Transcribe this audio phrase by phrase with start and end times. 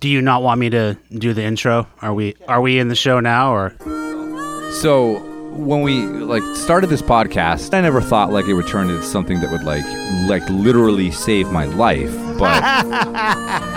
[0.00, 1.88] Do you not want me to do the intro?
[2.00, 3.74] Are we are we in the show now or
[4.70, 5.18] So
[5.56, 9.40] when we like started this podcast, I never thought like it would turn into something
[9.40, 9.84] that would like
[10.28, 12.14] like literally save my life.
[12.38, 12.60] But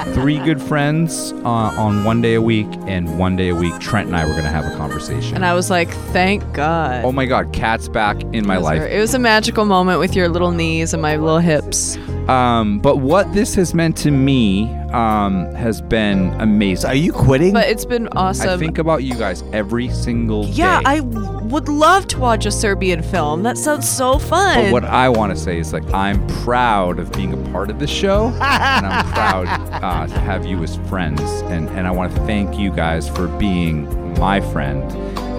[0.13, 4.06] three good friends uh, on one day a week and one day a week, Trent
[4.06, 5.33] and I were gonna have a conversation.
[5.33, 7.03] And I was like, thank God.
[7.03, 8.81] oh my God, cat's back in my It was life.
[8.83, 11.97] It was a magical moment with your little knees and my little hips.
[12.32, 16.90] Um, but what this has meant to me um, has been amazing.
[16.90, 17.54] Are you quitting?
[17.54, 18.49] But it's been awesome.
[18.49, 20.84] I think about you guys every single yeah, day.
[20.84, 23.44] Yeah, I w- would love to watch a Serbian film.
[23.44, 24.63] That sounds so fun.
[24.63, 27.80] But what I want to say is like I'm proud of being a part of
[27.80, 29.48] this show, and I'm proud
[29.84, 33.27] uh, to have you as friends, and and I want to thank you guys for
[33.27, 34.89] being my friend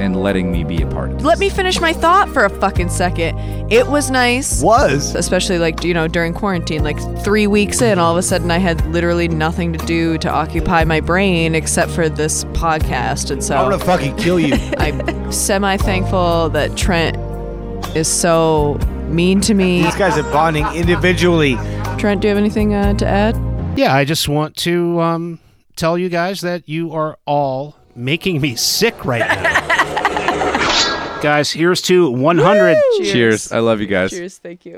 [0.02, 1.24] and letting me be a part of this.
[1.24, 3.38] Let me finish my thought for a fucking second.
[3.72, 4.60] It was nice.
[4.62, 5.14] was.
[5.14, 8.58] Especially like, you know, during quarantine, like three weeks in, all of a sudden I
[8.58, 13.30] had literally nothing to do to occupy my brain except for this podcast.
[13.30, 14.54] And so I'm gonna fucking kill you.
[14.78, 17.16] I'm semi thankful that Trent
[17.96, 18.78] is so
[19.08, 19.82] mean to me.
[19.82, 21.54] These guys are bonding individually.
[21.98, 23.36] Trent, do you have anything uh, to add?
[23.78, 25.38] Yeah, I just want to um,
[25.76, 29.68] tell you guys that you are all making me sick right now.
[31.22, 32.76] guys, here's to 100.
[33.04, 33.52] Cheers.
[33.52, 34.10] I love you guys.
[34.10, 34.38] Cheers.
[34.38, 34.74] Thank you.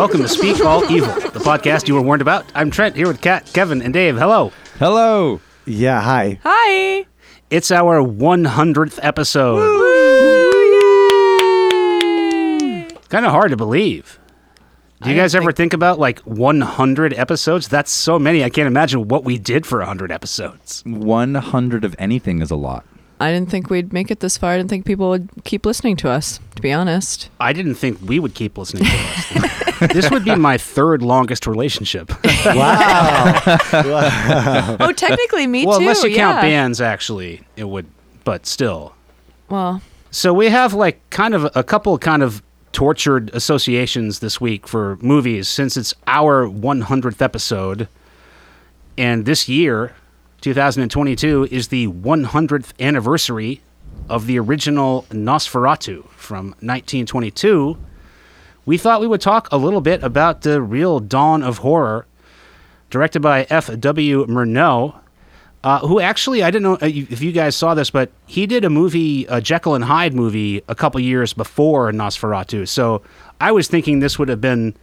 [0.00, 2.46] Welcome to Speak All Evil, the podcast you were warned about.
[2.54, 4.16] I'm Trent here with Kat, Kevin, and Dave.
[4.16, 4.50] Hello.
[4.78, 5.42] Hello.
[5.66, 6.40] Yeah, hi.
[6.42, 7.04] Hi.
[7.50, 9.58] It's our 100th episode.
[13.10, 14.18] Kind of hard to believe.
[15.02, 17.68] Do you I guys ever think- think about like 100 episodes?
[17.68, 18.42] That's so many.
[18.42, 20.82] I can't imagine what we did for 100 episodes.
[20.86, 22.86] 100 of anything is a lot.
[23.20, 24.52] I didn't think we'd make it this far.
[24.52, 27.28] I didn't think people would keep listening to us, to be honest.
[27.38, 29.80] I didn't think we would keep listening to us.
[29.92, 32.10] this would be my third longest relationship.
[32.42, 33.42] Wow.
[34.80, 35.84] oh, technically, me well, too.
[35.84, 37.86] Well, unless you count bands, actually, it would,
[38.24, 38.94] but still.
[39.50, 42.42] Well, So we have like kind of a couple kind of
[42.72, 47.88] tortured associations this week for movies since it's our 100th episode.
[48.96, 49.94] And this year,
[50.40, 53.60] 2022, is the 100th anniversary
[54.08, 57.78] of the original Nosferatu from 1922.
[58.66, 62.06] We thought we would talk a little bit about the real dawn of horror,
[62.90, 64.26] directed by F.W.
[64.26, 65.00] Murnau,
[65.62, 68.64] uh, who actually I didn't know uh, if you guys saw this, but he did
[68.64, 72.66] a movie, a Jekyll and Hyde movie, a couple years before Nosferatu.
[72.66, 73.02] So
[73.40, 74.74] I was thinking this would have been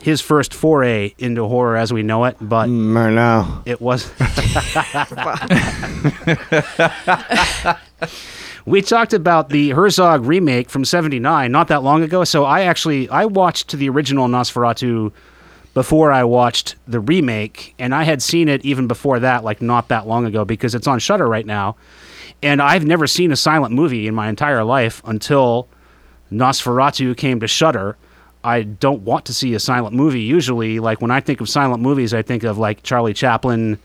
[0.00, 3.62] his first foray into horror as we know it, but mm, Murnau.
[3.66, 4.10] it was.
[8.66, 12.24] we talked about the Herzog remake from '79 not that long ago.
[12.24, 15.12] So I actually I watched the original Nosferatu
[15.74, 19.88] before I watched the remake, and I had seen it even before that, like not
[19.88, 21.76] that long ago, because it's on Shudder right now.
[22.42, 25.68] And I've never seen a silent movie in my entire life until
[26.32, 27.96] Nosferatu came to Shudder.
[28.46, 30.78] I don't want to see a silent movie usually.
[30.78, 33.76] Like when I think of silent movies, I think of like Charlie Chaplin,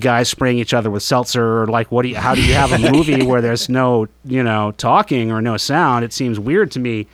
[0.00, 1.62] guys spraying each other with seltzer.
[1.62, 2.16] Or like, what do you?
[2.16, 6.04] How do you have a movie where there's no, you know, talking or no sound?
[6.04, 7.06] It seems weird to me.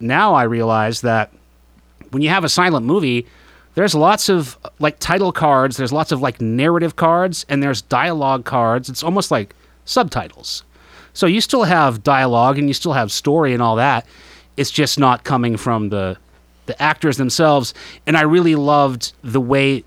[0.00, 1.32] Now I realize that
[2.10, 3.24] when you have a silent movie,
[3.76, 8.44] there's lots of like title cards, there's lots of like narrative cards, and there's dialogue
[8.44, 8.88] cards.
[8.88, 9.54] It's almost like
[9.84, 10.64] subtitles.
[11.12, 14.06] So you still have dialogue and you still have story and all that.
[14.60, 16.18] It's just not coming from the
[16.66, 17.74] the actors themselves.
[18.06, 19.82] And I really loved the way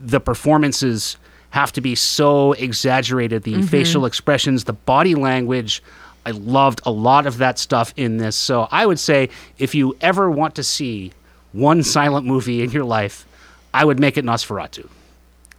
[0.00, 1.16] the performances
[1.50, 5.82] have to be so exaggerated, the facial expressions, the body language.
[6.26, 8.36] I loved a lot of that stuff in this.
[8.36, 11.12] So I would say if you ever want to see
[11.52, 13.24] one silent movie in your life,
[13.72, 14.88] I would make it Nosferatu.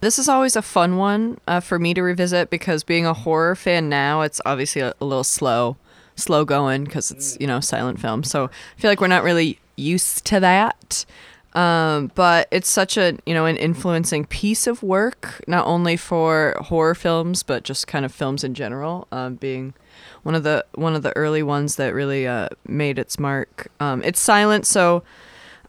[0.00, 3.56] this is always a fun one uh, for me to revisit because being a horror
[3.56, 5.76] fan now, it's obviously a, a little slow,
[6.18, 8.22] slow going because it's you know silent film.
[8.24, 11.04] So I feel like we're not really used to that.
[11.54, 16.54] Um, but it's such a you know an influencing piece of work, not only for
[16.60, 19.08] horror films but just kind of films in general.
[19.10, 19.72] Um, being
[20.24, 23.70] one of the one of the early ones that really uh, made its mark.
[23.80, 25.02] Um, it's silent, so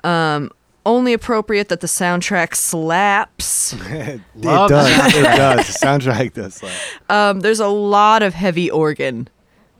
[0.03, 0.51] um,
[0.85, 3.73] only appropriate that the soundtrack slaps.
[3.89, 5.15] It Love does.
[5.15, 5.67] it does.
[5.67, 6.61] The soundtrack does.
[6.63, 6.71] Like,
[7.09, 9.27] Um, there's a lot of heavy organ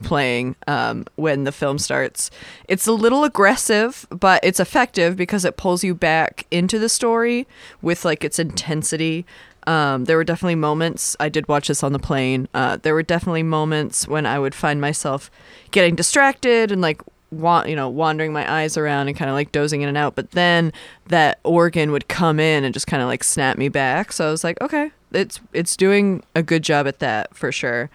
[0.03, 2.31] playing um, when the film starts.
[2.67, 7.47] It's a little aggressive, but it's effective because it pulls you back into the story
[7.81, 9.25] with like its intensity.
[9.67, 11.15] Um, there were definitely moments.
[11.19, 12.47] I did watch this on the plane.
[12.53, 15.29] Uh, there were definitely moments when I would find myself
[15.71, 19.51] getting distracted and like wa- you know wandering my eyes around and kind of like
[19.51, 20.15] dozing in and out.
[20.15, 20.73] But then
[21.07, 24.11] that organ would come in and just kind of like snap me back.
[24.11, 27.89] So I was like, okay, it's it's doing a good job at that for sure.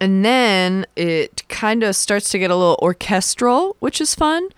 [0.00, 4.48] And then it kind of starts to get a little orchestral, which is fun.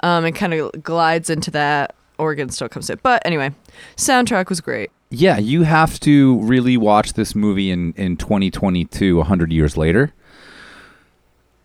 [0.00, 1.94] Um, and kind of glides into that.
[2.18, 3.52] Organ still comes in, but anyway,
[3.96, 4.90] soundtrack was great.
[5.10, 10.12] Yeah, you have to really watch this movie in in 2022, 100 years later,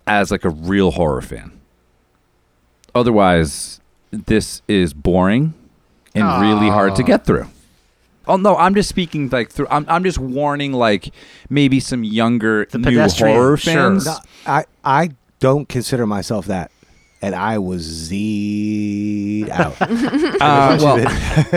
[0.06, 1.60] as like a real horror fan.
[2.94, 3.80] Otherwise,
[4.12, 5.54] this is boring
[6.14, 7.48] and really hard to get through.
[8.28, 9.68] Oh no, I'm just speaking like through.
[9.70, 11.14] I'm I'm just warning like
[11.50, 13.74] maybe some younger The new pedestrian, horror sure.
[13.74, 14.06] fans.
[14.06, 15.10] No, I I
[15.40, 16.72] don't consider myself that,
[17.22, 19.76] and I was z'd out.
[19.82, 20.98] Uh, well,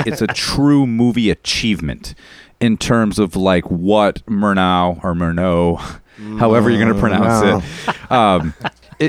[0.06, 2.14] it's a true movie achievement
[2.60, 5.78] in terms of like what Murnau or Murnau,
[6.38, 8.54] however you're going to pronounce it, um,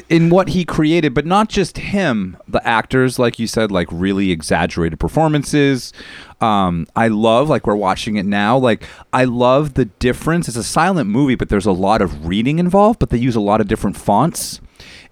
[0.10, 4.31] in what he created, but not just him, the actors, like you said, like really
[4.31, 5.94] exaggerated performances.
[6.41, 8.83] Um, I love, like we're watching it now, like
[9.13, 10.47] I love the difference.
[10.47, 13.41] It's a silent movie, but there's a lot of reading involved, but they use a
[13.41, 14.59] lot of different fonts.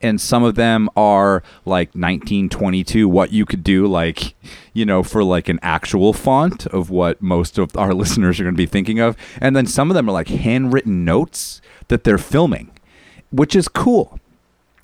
[0.02, 4.36] And some of them are like 1922 what you could do like
[4.74, 8.56] you know for like an actual font of what most of our listeners are going
[8.56, 9.16] to be thinking of.
[9.40, 12.74] And then some of them are like handwritten notes that they're filming
[13.34, 14.20] which is cool.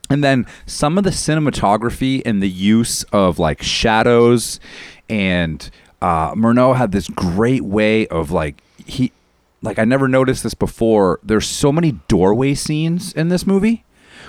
[0.10, 4.60] And then some of the cinematography and the use of like shadows
[5.08, 5.70] and
[6.02, 9.12] uh, Murnau had this great way of like he
[9.62, 11.20] like I never noticed this before.
[11.24, 13.84] There's so many doorway scenes in this movie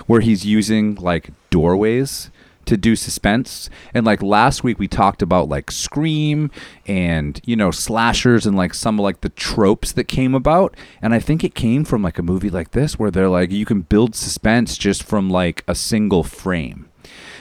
[0.07, 2.31] where he's using like doorways
[2.65, 3.69] to do suspense.
[3.93, 6.51] And like last week we talked about like Scream
[6.85, 10.75] and you know slashers and like some of like the tropes that came about.
[11.01, 13.65] And I think it came from like a movie like this where they're like you
[13.65, 16.90] can build suspense just from like a single frame.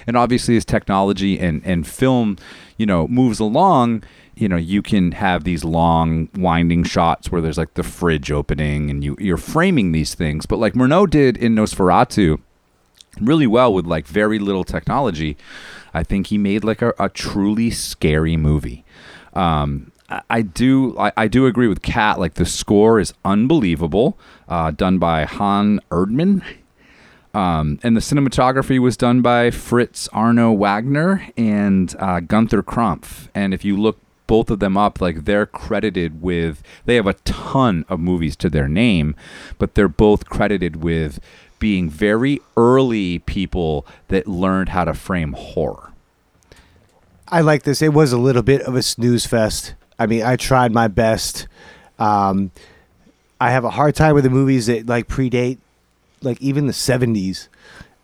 [0.07, 2.37] And obviously as technology and and film,
[2.77, 4.05] you know, moves along,
[4.35, 8.91] you know, you can have these long winding shots where there's like the fridge opening
[8.91, 10.47] and you you're framing these things.
[10.47, 12.41] But like Murnau did in Nosferatu,
[13.21, 15.37] really well with like very little technology.
[15.93, 18.85] I think he made like a, a truly scary movie.
[19.35, 19.93] Um,
[20.29, 22.19] I, do I, I do agree with Kat.
[22.19, 24.19] Like the score is unbelievable,
[24.49, 26.43] uh, done by Hans Erdmann.
[27.33, 33.29] Um, and the cinematography was done by Fritz Arno Wagner and uh, Gunther Krampf.
[33.35, 37.15] And if you look both of them up, like they're credited with, they have a
[37.15, 39.15] ton of movies to their name,
[39.59, 41.21] but they're both credited with
[41.59, 45.93] being very early people that learned how to frame horror.
[47.29, 47.81] I like this.
[47.81, 49.75] It was a little bit of a snooze fest.
[49.99, 51.47] I mean, I tried my best.
[51.99, 52.51] Um,
[53.41, 55.59] I have a hard time with the movies that like predate,
[56.23, 57.49] like even the '70s,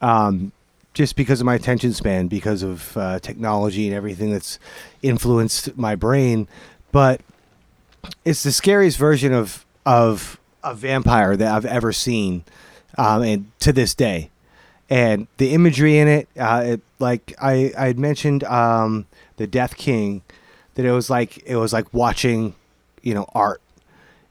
[0.00, 0.52] um,
[0.94, 4.58] just because of my attention span, because of uh, technology and everything that's
[5.02, 6.48] influenced my brain.
[6.92, 7.20] But
[8.24, 12.44] it's the scariest version of of a vampire that I've ever seen,
[12.98, 14.30] um, and to this day
[14.88, 19.76] and the imagery in it, uh, it like I I had mentioned um, the Death
[19.76, 20.22] King,
[20.74, 22.54] that it was like it was like watching,
[23.02, 23.60] you know, art.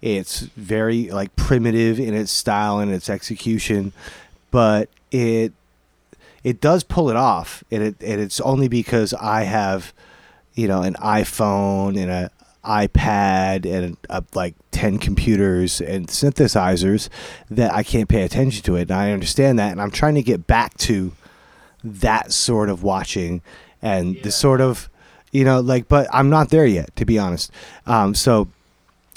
[0.06, 3.92] It's very like primitive in its style and its execution,
[4.52, 5.52] but it
[6.44, 9.96] it does pull it off, and it and it's only because I have,
[10.54, 12.32] you know, an iPhone and a
[12.64, 17.10] iPad and uh, like 10 computers and synthesizers
[17.50, 18.84] that I can't pay attention to it.
[18.84, 19.72] And I understand that.
[19.72, 21.14] And I'm trying to get back to
[21.84, 23.42] that sort of watching
[23.82, 24.88] and the sort of,
[25.32, 27.52] you know, like, but I'm not there yet, to be honest.
[27.86, 28.50] Um, so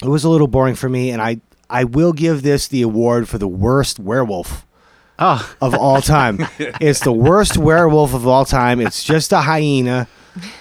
[0.03, 1.11] it was a little boring for me.
[1.11, 1.39] And I,
[1.69, 4.65] I will give this the award for the worst werewolf
[5.21, 6.39] Oh, of all time.
[6.59, 8.79] it's the worst werewolf of all time.
[8.79, 10.07] It's just a hyena.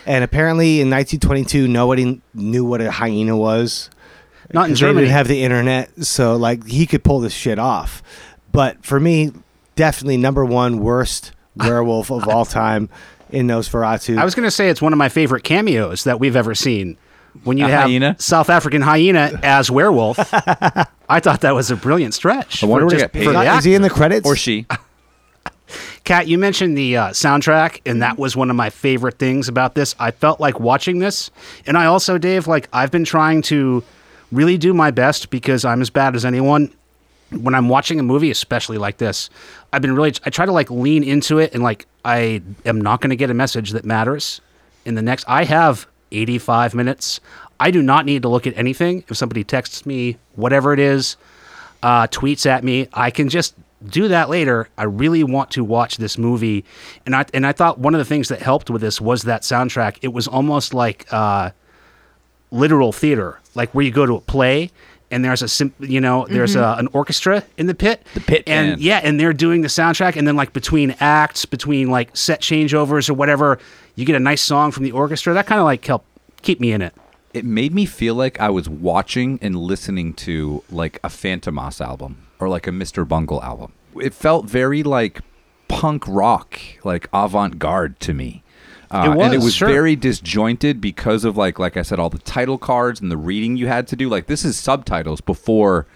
[0.07, 3.89] And apparently in 1922, nobody knew what a hyena was.
[4.53, 5.01] not in 'Cause They Germany.
[5.07, 6.05] didn't have the internet.
[6.05, 8.03] So, like, he could pull this shit off.
[8.51, 9.33] But for me,
[9.77, 12.89] definitely number one worst werewolf of all time
[13.31, 14.19] in Nosferatu.
[14.19, 16.97] I was going to say it's one of my favorite cameos that we've ever seen.
[17.45, 18.17] When you A have hyena?
[18.19, 20.19] South African hyena as werewolf,
[21.09, 22.63] I thought that was a brilliant stretch.
[22.63, 23.25] I wonder for what he just- got paid.
[23.25, 24.27] for the Is he in the credits?
[24.27, 24.67] Or she.
[26.05, 29.75] Kat, you mentioned the uh, soundtrack, and that was one of my favorite things about
[29.75, 29.95] this.
[29.99, 31.31] I felt like watching this,
[31.67, 33.85] and I also, Dave, like I've been trying to
[34.33, 36.73] really do my best because I'm as bad as anyone
[37.31, 39.29] when I'm watching a movie, especially like this,
[39.73, 43.01] I've been really I try to like lean into it and like I am not
[43.03, 44.41] going to get a message that matters
[44.87, 45.25] in the next.
[45.29, 47.21] I have 85 minutes.
[47.61, 49.05] I do not need to look at anything.
[49.09, 51.17] If somebody texts me, whatever it is,
[51.83, 53.55] uh, tweets at me, I can just
[53.89, 54.69] do that later.
[54.77, 56.65] I really want to watch this movie,
[57.07, 59.43] and I and I thought one of the things that helped with this was that
[59.43, 59.99] soundtrack.
[60.03, 61.51] It was almost like uh,
[62.51, 64.71] literal theater, like where you go to a play
[65.11, 68.43] and there's a sim- you know there's a, an orchestra in the pit The pit
[68.47, 68.81] and band.
[68.83, 73.09] yeah and they're doing the soundtrack and then like between acts between like set changeovers
[73.09, 73.59] or whatever
[73.99, 76.07] you get a nice song from the orchestra that kind of like helped
[76.43, 76.95] keep me in it
[77.35, 82.27] it made me feel like I was watching and listening to like a Fantômas album
[82.41, 83.07] or like a Mr.
[83.07, 83.73] Bungle album.
[84.01, 85.21] It felt very like
[85.69, 88.43] punk rock, like avant garde to me.
[88.91, 89.69] Uh, It and it was, was sure.
[89.69, 93.57] very disjointed because of like like I said, all the title cards and the reading
[93.57, 94.09] you had to do.
[94.09, 95.87] Like this is subtitles before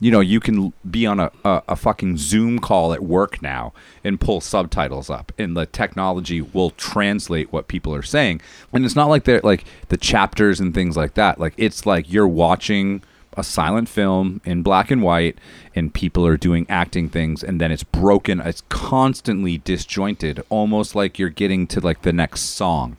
[0.00, 3.72] you know you can be on a, a, a fucking zoom call at work now
[4.02, 8.40] and pull subtitles up and the technology will translate what people are saying.
[8.72, 11.38] And it's not like they're like the chapters and things like that.
[11.38, 13.02] Like it's like you're watching
[13.36, 15.38] a silent film in black and white
[15.74, 21.18] and people are doing acting things and then it's broken it's constantly disjointed almost like
[21.18, 22.96] you're getting to like the next song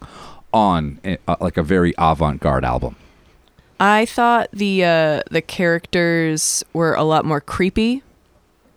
[0.53, 2.97] on a, like a very avant-garde album
[3.79, 8.03] I thought the uh, the characters were a lot more creepy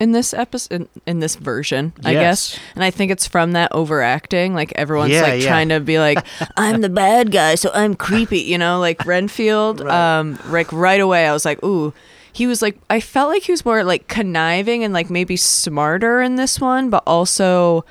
[0.00, 2.58] in this episode in, in this version, I guess.
[2.74, 4.54] And I think it's from that overacting.
[4.54, 5.48] Like everyone's Yeah, like yeah.
[5.48, 6.24] trying to be like,
[6.56, 9.80] I'm the bad guy, so I'm creepy, you know, like Renfield.
[9.82, 11.92] Um like right away I was like, ooh.
[12.32, 16.20] He was like I felt like he was more like conniving and like maybe smarter
[16.20, 17.84] in this one, but also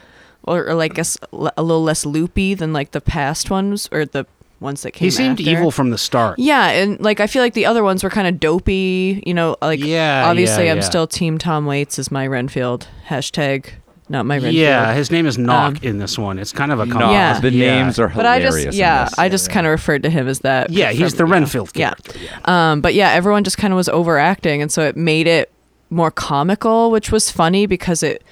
[0.44, 4.26] or, or like a little less loopy than like the past ones or the
[4.60, 5.52] ones that came he seemed after.
[5.52, 8.28] evil from the start Yeah, and like I feel like the other ones were kind
[8.28, 9.22] of dopey.
[9.26, 10.84] You know, like Yeah, Obviously, yeah, I'm yeah.
[10.84, 13.68] still Team Tom Waits is my Renfield hashtag,
[14.10, 14.56] not my Renfield.
[14.56, 17.12] yeah his name is knock Um, in this one it's kind of a No, com-
[17.12, 17.40] Yeah.
[17.40, 17.84] the Yeah.
[17.84, 18.16] names are hilarious.
[18.16, 19.20] but I hilarious just yeah, this.
[19.20, 20.70] I just kind of referred to him as that.
[20.72, 21.90] yeah he's from- the renfield Yeah.
[21.94, 22.72] character yeah.
[22.72, 25.52] Um, but yeah, everyone just kind of was overacting, and so it made it
[25.90, 28.24] more comical, which was funny because it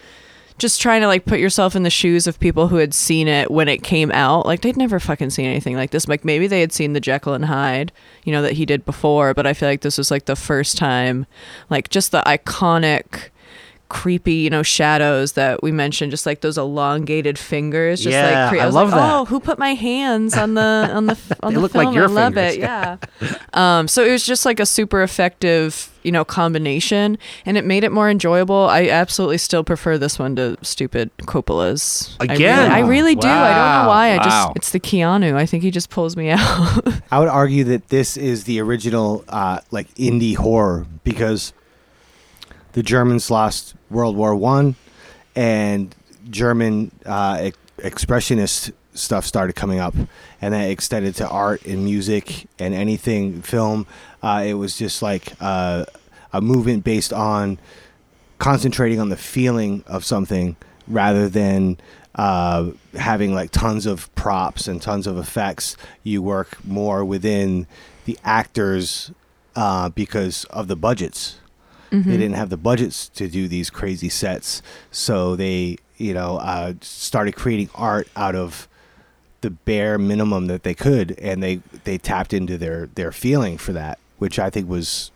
[0.58, 3.52] just trying to like put yourself in the shoes of people who had seen it
[3.52, 4.46] when it came out.
[4.46, 6.08] Like they'd never fucking seen anything like this.
[6.08, 7.92] Like maybe they had seen the Jekyll and Hyde,
[8.24, 10.78] you know, that he did before, but I feel like this was like the first
[10.78, 11.26] time,
[11.70, 13.30] like just the iconic
[13.88, 18.54] creepy you know shadows that we mentioned just like those elongated fingers just Yeah, like
[18.54, 19.14] cre- I was love like, that.
[19.14, 21.96] oh who put my hands on the on the on They the look film like
[21.96, 22.56] your i love fingers.
[22.56, 22.98] it yeah
[23.54, 27.86] um, so it was just like a super effective, you know, combination, and it made
[27.86, 28.68] it more enjoyable.
[28.70, 32.18] I absolutely still prefer this one to stupid Coppola's.
[32.20, 32.72] I really- Again?
[32.72, 33.28] I really, do.
[33.28, 34.08] I don't know why.
[34.12, 34.24] I Wow.
[34.24, 35.36] just it's the Keanu.
[35.36, 36.86] I think he just pulls me out.
[37.12, 41.54] I would argue that this is the original uh, like indie horror because
[42.76, 44.76] the Germans lost World War One,
[45.34, 45.96] and
[46.30, 49.96] German uh, ex- expressionist stuff started coming up,
[50.42, 53.88] and that extended to art and music and anything film.
[54.22, 55.86] Uh, it was just like uh,
[56.34, 57.60] a movement based on
[58.40, 61.78] concentrating on the feeling of something rather than
[62.16, 65.78] uh, having like tons of props and tons of effects.
[66.04, 67.68] You work more within
[68.04, 69.12] the actors
[69.56, 71.40] uh, because of the budgets.
[71.96, 72.10] Mm-hmm.
[72.10, 74.62] They didn't have the budgets to do these crazy sets,
[74.92, 78.68] so they, you know, uh, started creating art out of
[79.42, 83.74] the bare minimum that they could, and they they tapped into their their feeling for
[83.74, 85.12] that, which I think was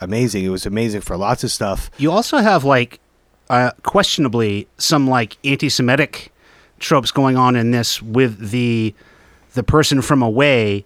[0.00, 0.44] amazing.
[0.44, 1.90] It was amazing for lots of stuff.
[1.98, 3.00] You also have like
[3.50, 6.32] uh, questionably some like anti-Semitic
[6.78, 8.94] tropes going on in this with the
[9.54, 10.84] the person from away,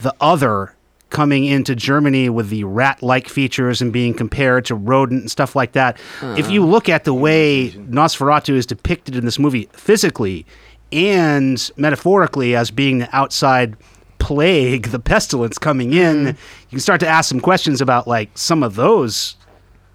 [0.00, 0.74] the other
[1.10, 5.72] coming into Germany with the rat-like features and being compared to rodent and stuff like
[5.72, 5.98] that.
[6.22, 10.46] If you look at the way Nosferatu is depicted in this movie physically
[10.92, 13.76] and metaphorically as being the outside
[14.18, 16.26] plague, the pestilence coming in, mm-hmm.
[16.28, 19.36] you can start to ask some questions about like some of those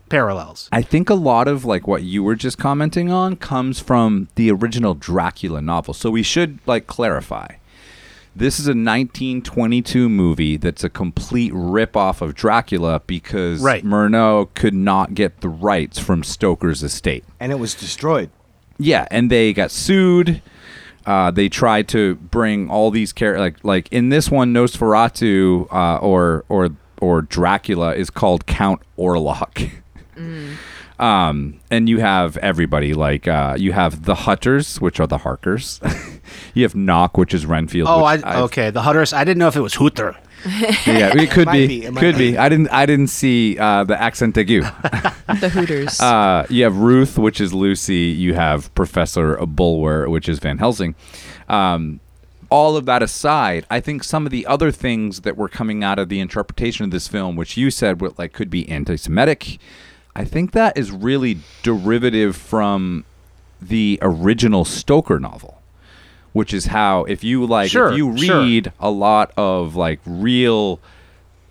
[0.09, 0.69] parallels.
[0.71, 4.51] I think a lot of like what you were just commenting on comes from the
[4.51, 5.93] original Dracula novel.
[5.93, 7.55] So we should like clarify.
[8.37, 13.83] This is a 1922 movie that's a complete rip-off of Dracula because Right.
[13.85, 17.23] Murnau could not get the rights from Stoker's estate.
[17.39, 18.29] and it was destroyed.
[18.77, 20.41] Yeah, and they got sued.
[21.05, 25.97] Uh, they tried to bring all these characters, like like in this one, Nosferatu uh,
[25.99, 29.69] or or or Dracula is called Count Orlok.
[30.97, 35.81] Um, and you have everybody like uh, you have the Hutters, which are the Harkers.
[36.53, 37.89] you have Knock, which is Renfield.
[37.89, 38.69] Oh, I, I've- okay.
[38.69, 39.11] The Hutters.
[39.13, 40.15] I didn't know if it was Hooter.
[40.85, 42.31] yeah, it could might be, be, it could be.
[42.31, 42.37] be.
[42.37, 44.61] I didn't, I didn't see uh, the accent aigu.
[45.41, 45.99] the Hooters.
[45.99, 47.95] Uh, you have Ruth, which is Lucy.
[48.15, 50.95] You have Professor Bulwer, which is Van Helsing.
[51.49, 51.99] Um,
[52.51, 55.97] all of that aside, I think some of the other things that were coming out
[55.99, 59.57] of the interpretation of this film, which you said were, like could be anti-Semitic,
[60.15, 63.03] I think that is really derivative from
[63.61, 65.61] the original Stoker novel,
[66.33, 68.39] which is how if you like Sure, if you sure.
[68.41, 70.79] read a lot of like real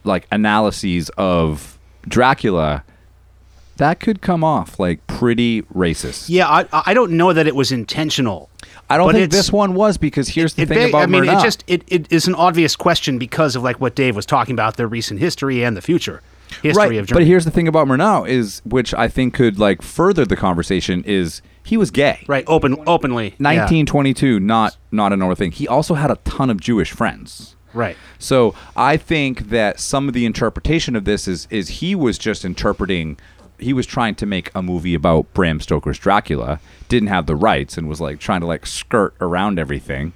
[0.04, 1.78] like analyses of
[2.09, 2.85] Dracula,
[3.76, 6.28] that could come off like pretty racist.
[6.28, 8.49] Yeah, I, I don't know that it was intentional.
[8.88, 11.25] I don't think this one was because here's the It thing beg- about I mean,
[11.25, 11.38] Murnau.
[11.40, 14.52] it just it, it is an obvious question because of like what Dave was talking
[14.52, 16.23] about, the recent history and the future
[16.64, 16.99] history right.
[16.99, 20.37] of But here's the thing about Murnau is, which I think could like further the
[20.37, 22.25] conversation, is he was gay.
[22.26, 23.35] right, open openly.
[23.38, 23.62] yeah.
[23.62, 25.52] 1922, not not a normal thing.
[25.52, 27.54] He also had a ton of Jewish friends.
[27.75, 27.97] Right.
[28.18, 32.44] So I think that some of the interpretation of this is is he was just
[32.44, 33.18] interpreting.
[33.59, 37.76] He was trying to make a movie about Bram Stoker's Dracula, didn't have the rights,
[37.76, 40.12] and was like trying to like skirt around everything.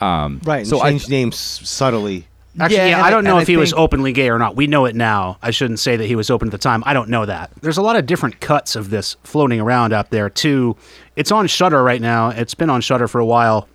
[0.00, 0.58] Um, Right.
[0.58, 2.28] And So I, change names subtly.
[2.60, 4.56] Actually, Yeah, yeah, I I- don't know if I he was openly gay or not.
[4.56, 5.38] We know it now.
[5.42, 6.82] I shouldn't say that he was open at the time.
[6.86, 7.50] I don't know that.
[7.60, 10.76] There's a lot of different cuts of this floating around out there too.
[11.16, 12.30] It's on Shudder right now.
[12.30, 13.68] It's been on Shudder for a while.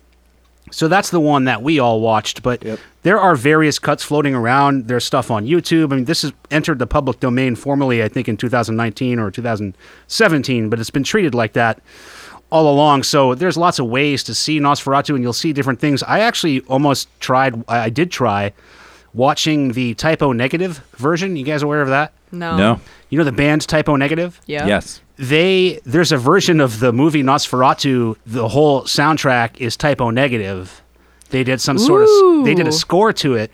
[0.70, 2.78] So that's the one that we all watched, but Yep.
[3.02, 4.88] there are various cuts floating around.
[4.88, 5.92] There's stuff on YouTube.
[5.92, 10.68] I mean, this has entered the public domain formally, I think, in 2019 or 2017,
[10.70, 11.80] but it's been treated like that
[12.54, 13.02] all along.
[13.02, 16.04] So there's lots of ways to see Nosferatu, and you'll see different things.
[16.04, 17.52] I actually almost tried.
[17.68, 18.52] I I did try
[19.12, 21.34] watching the Type O Negative version.
[21.36, 22.12] You guys aware of that?
[22.32, 22.56] no.
[22.56, 22.80] no,
[23.10, 24.40] You know the band Type O Negative?
[24.46, 24.66] Yeah.
[24.66, 28.16] yes, They there's a version of the movie Nosferatu.
[28.26, 30.80] The whole soundtrack is Type O Negative.
[31.30, 33.50] They did some sort of they did a score to it.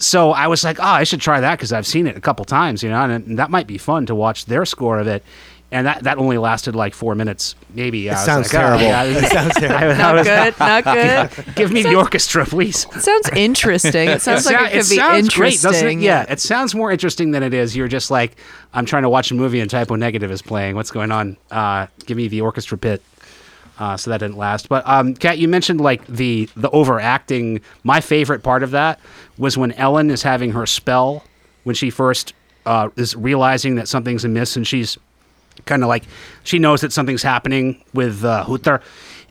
[0.00, 2.44] So I was like, oh, I should try that because I've seen it a couple
[2.44, 5.24] times, you know, and, and that might be fun to watch their score of it.
[5.70, 8.08] And that, that only lasted like four minutes, maybe.
[8.08, 8.84] It sounds like, oh, terrible.
[8.84, 9.76] yeah, It sounds terrible.
[9.76, 10.58] I- I Not good.
[10.58, 10.84] Not
[11.46, 11.54] good.
[11.56, 12.86] Give me the orchestra, please.
[12.96, 14.08] It sounds interesting.
[14.08, 15.40] It sounds It like sou- it could be interesting.
[15.40, 15.98] great, doesn't it?
[16.00, 17.76] Yeah, it sounds more interesting than it is.
[17.76, 18.36] You're just like,
[18.72, 20.74] I'm trying to watch a movie and Type O Negative is playing.
[20.74, 21.36] What's going on?
[21.50, 23.02] Uh, give me the orchestra pit.
[23.78, 24.68] Uh, so that didn't last.
[24.70, 27.60] But um, Kat, you mentioned like the the overacting.
[27.84, 28.98] My favorite part of that
[29.36, 31.22] was when Ellen is having her spell
[31.64, 32.32] when she first
[32.66, 34.98] uh, is realizing that something's amiss and she's
[35.66, 36.04] kind of like
[36.44, 38.80] she knows that something's happening with uh, Hutter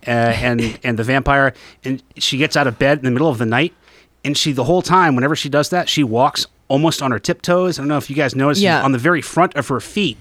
[0.06, 3.38] uh, and and the vampire, and she gets out of bed in the middle of
[3.38, 3.74] the night,
[4.26, 7.80] and she the whole time whenever she does that, she walks almost on her tiptoes.
[7.80, 8.84] I don't know if you guys noticed, Yeah.
[8.84, 10.18] on the very front of her feet.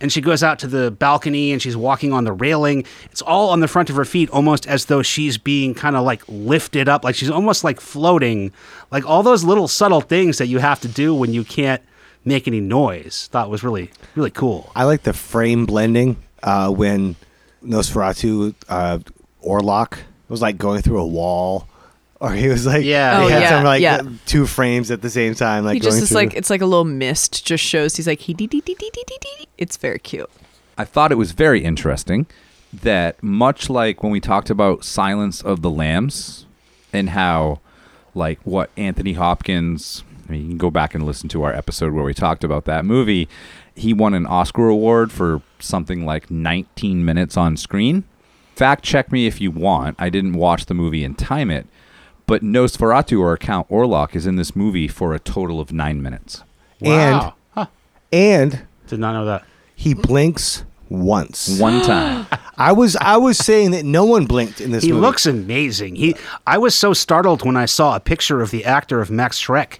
[0.00, 2.84] And she goes out to the balcony and she's walking on the railing.
[3.12, 6.02] It's all on the front of her feet, almost as though she's being kind of
[6.04, 8.52] like lifted up, like she's almost like floating.
[8.90, 11.80] Like all those little subtle things that you have to do when you can't
[12.24, 13.28] make any noise.
[13.32, 14.70] Thought was really, really cool.
[14.74, 17.16] I like the frame blending uh, when
[17.64, 18.98] Nosferatu uh,
[19.46, 21.66] Orlok was like going through a wall,
[22.20, 23.20] or he was like Yeah.
[23.22, 24.02] Oh, had yeah, some like yeah.
[24.26, 26.16] two frames at the same time, like He just going is through.
[26.16, 27.44] like it's like a little mist.
[27.44, 29.48] Just shows he's like he dee dee dee dee dee dee dee.
[29.58, 30.30] It's very cute.
[30.76, 32.26] I thought it was very interesting
[32.72, 36.46] that much like when we talked about Silence of the Lambs
[36.92, 37.60] and how
[38.14, 41.92] like what Anthony Hopkins I mean you can go back and listen to our episode
[41.92, 43.28] where we talked about that movie.
[43.74, 48.04] He won an Oscar award for something like 19 minutes on screen.
[48.54, 49.96] Fact check me if you want.
[49.98, 51.66] I didn't watch the movie and time it,
[52.26, 56.42] but Nosferatu or Count Orlok is in this movie for a total of 9 minutes.
[56.80, 57.34] Wow.
[57.54, 57.66] Huh.
[58.12, 59.44] and Did not know that.
[59.74, 61.58] he blinks once.
[61.58, 62.26] One time.
[62.56, 65.00] I was I was saying that no one blinked in this He movie.
[65.00, 65.96] looks amazing.
[65.96, 66.14] He,
[66.46, 69.78] I was so startled when I saw a picture of the actor of Max Schreck.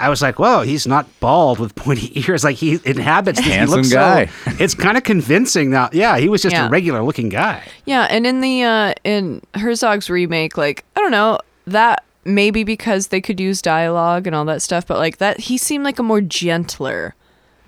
[0.00, 2.42] I was like, "Whoa, he's not bald with pointy ears.
[2.44, 3.46] Like he inhabits this.
[3.48, 4.26] Handsome he looks guy.
[4.26, 5.90] So, it's kind of convincing now.
[5.92, 6.66] Yeah, he was just Yeah.
[6.66, 7.62] a regular looking guy.
[7.84, 13.08] Yeah, and in the uh in Herzog's remake, like I don't know that maybe because
[13.08, 16.02] they could use dialogue and all that stuff, but like that he seemed like a
[16.02, 17.14] more gentler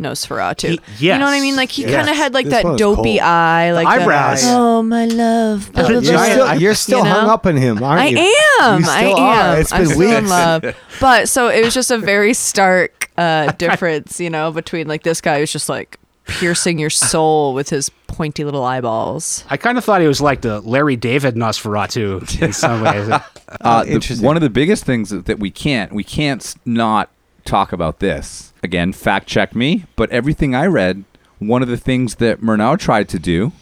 [0.00, 0.78] Nosferatu.
[0.96, 1.56] He- You know what I mean?
[1.56, 1.94] Like he Yes.
[1.94, 3.20] kind of had like This that dopey cold.
[3.20, 4.40] eye, like the- eyebrows.
[4.44, 5.72] oh my love.
[5.72, 7.10] blah, blah, You're still, you're still You know?
[7.10, 8.18] hung up on him, aren't I you?
[8.60, 8.80] am.
[8.82, 9.50] You I still am.
[9.54, 9.58] are.
[9.60, 10.64] It's I'm been still in love.
[11.00, 15.20] But so it was just a very stark uh, difference, you know, between like this
[15.20, 19.44] guy who's just like piercing your soul with his pointy little eyeballs.
[19.50, 23.10] I kind of thought he was like the Larry David Nosferatu in some ways.
[23.60, 24.26] Uh, the- interesting.
[24.26, 27.10] one of the biggest things that, that we can't we can't not
[27.44, 28.92] talk about this again.
[28.92, 31.04] Fact check me, but everything I read,
[31.38, 33.52] one of the things that Murnau tried to do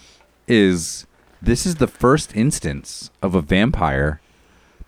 [0.47, 1.07] is
[1.41, 4.21] this is the first instance of a vampire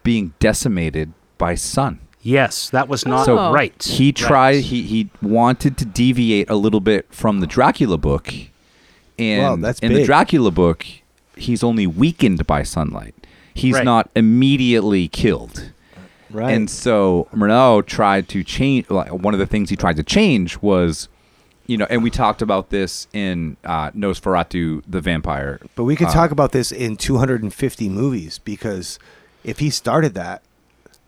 [0.03, 2.01] being decimated by sun.
[2.25, 3.83] yes, that was not So, right.
[3.83, 4.17] He Right.
[4.17, 4.61] tried.
[4.65, 8.33] He he wanted to deviate a little bit from the Dracula book
[9.19, 10.05] And Wow, that's in the.
[10.05, 10.87] Dracula book,
[11.37, 13.15] he's only weakened by sunlight.
[13.55, 13.85] He's Right.
[13.85, 15.72] not immediately killed.
[16.33, 16.53] Right.
[16.55, 18.89] And so Murnau tried to change.
[18.91, 21.09] Like, one of the things he tried to change was,
[21.67, 25.61] you know, and we talked about this in uh, Nosferatu, the vampire.
[25.77, 28.99] but we could uh, talk about this in 250 movies because
[29.45, 30.43] if he started that,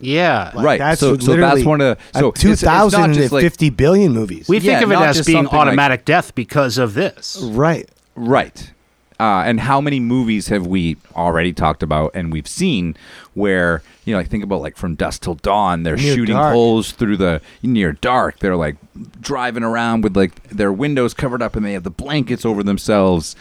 [0.00, 0.50] Yeah.
[0.54, 0.78] like, Right.
[0.78, 3.70] That's So- so literally that's one of the- so it's- it's not just, like- 2,050
[3.70, 4.48] billion movies.
[4.48, 7.38] We think Yeah, of it as being something like- automatic death because of this.
[7.42, 7.88] right.
[8.16, 8.70] Right.
[9.20, 12.96] Uh, and how many movies have we already talked about and we've seen
[13.34, 16.52] where you know, like think about like from dusk till dawn, they're Near shooting dark.
[16.52, 18.40] holes through the near dark.
[18.40, 18.76] They're like
[19.20, 23.36] driving around with like their windows covered up and they have the blankets over themselves.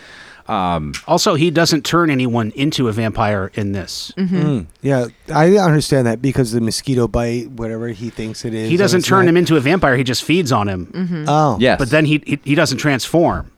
[0.48, 4.12] Um, Also, he doesn't turn anyone into a vampire in this.
[4.18, 4.68] Mm.
[4.82, 8.70] Yeah, I understand that because the mosquito bite, whatever he thinks it is.
[8.70, 9.96] He doesn't turn not- him into a vampire.
[9.98, 10.86] He just feeds on him.
[10.88, 11.26] Mm-hmm.
[11.28, 13.52] Oh, yes, But then he, he he doesn't transform.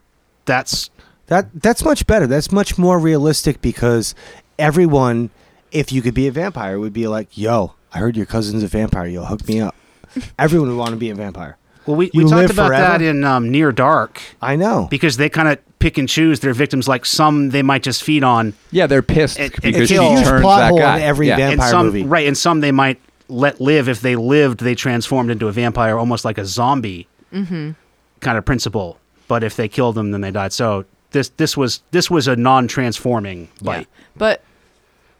[0.45, 0.89] That's
[1.27, 2.27] That that's much better.
[2.27, 4.13] That's much more realistic because
[4.59, 5.29] everyone,
[5.71, 8.67] if you could be a vampire, would be like, "Yo, I heard your cousin's a
[8.67, 9.07] vampire.
[9.07, 9.75] Yo, hook me up."
[10.39, 11.57] everyone would want to be a vampire.
[11.85, 12.83] well, we, You we talked about forever?
[12.99, 14.87] that in um, Near Dark I know.
[14.89, 16.87] because they kind of pick and choose their victims.
[16.87, 19.97] Like some they might just feed on, yeah, they're pissed It- it because it's she
[19.97, 20.97] huge turns plot that hole guy.
[20.97, 21.35] in every yeah.
[21.37, 22.03] vamp- and Vampire some movie.
[22.03, 23.89] right, and some they might let live.
[23.89, 28.99] If they lived, they transformed into a vampire, almost like a zombie kind of principle.
[29.27, 30.53] But if they killed them, then they died.
[30.53, 33.87] So this this was this was a non-transforming bite.
[34.15, 34.43] But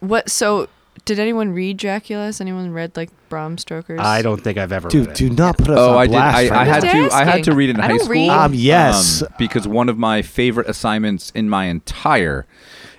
[0.01, 0.29] what?
[0.29, 0.67] So
[1.05, 2.25] did anyone read Dracula?
[2.25, 3.99] Has anyone read like Bram Stoker's?
[3.99, 4.89] I don't think I've ever.
[4.89, 5.15] Dude, read it.
[5.17, 6.11] do not put us Oh, on I did.
[6.11, 6.37] blast.
[6.51, 6.91] I, I had to.
[6.91, 8.11] just I had to read it in I high don't school.
[8.11, 8.29] read.
[8.29, 9.21] Um, yes.
[9.23, 12.45] um, because one of my favorite assignments in my entire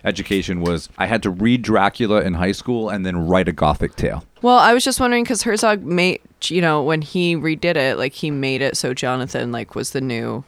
[0.05, 3.97] education was I had to read Dracula in high school and then write a gothic
[3.97, 4.25] tale.
[4.43, 8.13] Well, I was just wondering because Herzog made, you know, when he redid it, like
[8.13, 10.45] he made it so Jonathan like was the new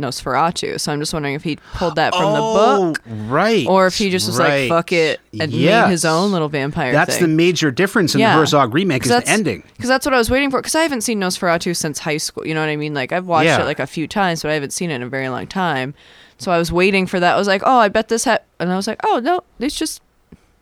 [0.00, 0.80] Nosferatu.
[0.80, 3.66] So I'm just wondering if he pulled that from the oh, book, Oh, right?
[3.66, 4.68] or if he just was right.
[4.68, 6.92] like fuck it and made his own little vampire.
[6.92, 8.32] That's the major difference in Yeah.
[8.34, 9.62] the Herzog remake is the ending.
[9.76, 10.58] Because that's what I was waiting for.
[10.60, 12.46] Because I haven't seen Nosferatu since high school.
[12.46, 12.94] You know what I mean?
[12.94, 13.60] Like I've watched Yeah.
[13.62, 15.94] it like a few times, but I haven't seen it in a very long time.
[16.38, 17.34] So I was waiting for that.
[17.34, 19.76] I was like, oh, I bet this ha-, and I was like, oh no, it's
[19.76, 20.00] just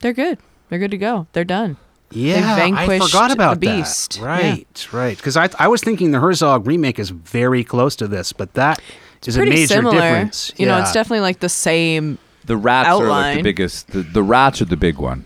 [0.00, 0.38] they're good.
[0.68, 1.26] They're good to go.
[1.32, 1.76] They're done.
[2.10, 4.14] Yeah, I vanquished forgot about the beast.
[4.14, 4.22] that.
[4.24, 5.16] Right, right.
[5.16, 8.80] Because I I was thinking the Herzog remake is very close to this, but that
[9.26, 9.94] is a Pretty major similar.
[10.00, 10.52] difference.
[10.56, 12.18] You know, it's definitely like the same.
[12.44, 13.88] The rats are like the biggest.
[13.88, 15.24] The, the rats are the big one.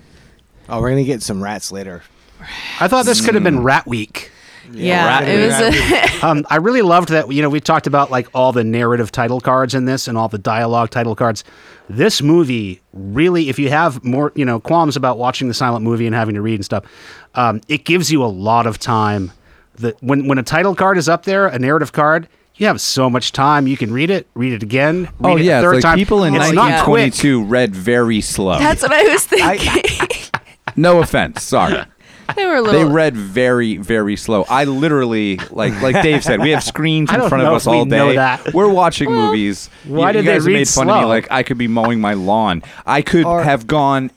[0.68, 2.02] Oh, we're gonna get some rats later.
[2.80, 4.30] I thought this could have been Rat Week.
[4.72, 6.22] Yeah, Rat it was.
[6.22, 7.30] A, Um, I really loved that.
[7.32, 10.28] You know, we talked about like all the narrative title cards in this and all
[10.28, 11.42] the dialogue title cards.
[11.88, 16.06] This movie really, if you have more, you know, qualms about watching the silent movie
[16.06, 16.84] and having to read and stuff,
[17.34, 19.32] um, it gives you a lot of time.
[19.76, 23.08] That when when a title card is up there, a narrative card, you have so
[23.10, 23.66] much time.
[23.66, 25.08] You can read it, read it again.
[25.22, 25.98] Oh, read oh it yeah, a third it's like time.
[25.98, 28.58] people in it's not 1922 read very slow.
[28.58, 30.30] that's what I was thinking.
[30.76, 31.82] no offense, sorry.
[32.36, 34.44] they were a They read very, very slow.
[34.48, 37.70] I literally, like, like Dave said, we have screens in front of know us if
[37.72, 38.16] we all know day.
[38.16, 38.54] that.
[38.54, 39.68] We're watching movies.
[39.84, 41.00] why you, did you they guys read made fun of slow?
[41.00, 42.62] me like I could be mowing my lawn.
[42.86, 44.10] I could Or- have gone.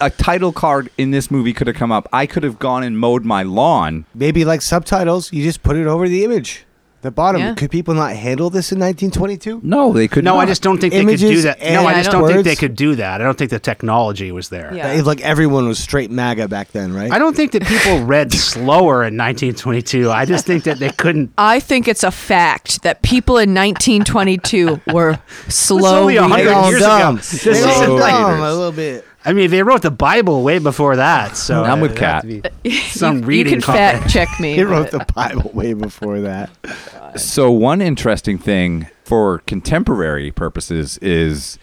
[0.00, 2.08] A title card in this movie could have come up.
[2.12, 4.04] I could have gone and mowed my lawn.
[4.12, 6.64] Maybe like subtitles, you just put it over the image.
[7.04, 7.42] The bottom.
[7.42, 7.54] Yeah.
[7.54, 9.60] Could people not handle this in 1922?
[9.62, 10.24] No, they could.
[10.24, 10.40] No, not.
[10.40, 11.60] I just don't think they could do that.
[11.60, 13.20] No, I just don't think they could do that.
[13.20, 14.72] I don't think the technology was there.
[14.74, 15.02] Yeah.
[15.04, 17.12] Like everyone was straight MAGA back then, right?
[17.12, 20.10] I don't think that people read slower in 1922.
[20.10, 21.34] I just think that they couldn't.
[21.38, 26.80] I think it's a fact that people in 1922 were slow only a hundred years
[26.80, 27.16] dumb.
[27.16, 27.20] ago.
[27.20, 29.04] This isn't like- a little bit.
[29.26, 31.36] I mean, they wrote the Bible way before that.
[31.36, 32.52] So I'm with it'd Kat.
[32.90, 34.54] Some you, reading you can fact check me.
[34.56, 36.50] They wrote the Bible way before that.
[37.16, 41.60] So one interesting thing for contemporary purposes is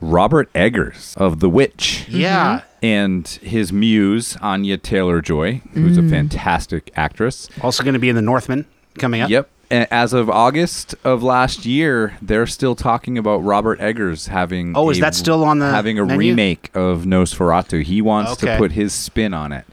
[0.00, 2.06] Robert Eggers of The Witch.
[2.08, 2.62] Yeah.
[2.82, 6.06] and his muse Anya Taylor Joy, who's Mm.
[6.06, 7.50] a fantastic actress.
[7.60, 8.64] Also going to be in the Northman
[8.98, 9.28] coming up.
[9.28, 9.50] Yep.
[9.74, 14.76] A- As of August of last year, they're still talking about Robert Eggers having.
[14.76, 16.30] Oh, is a- that still on the having a menu?
[16.30, 17.82] remake of Nosferatu?
[17.82, 19.64] He wants to put his spin on it.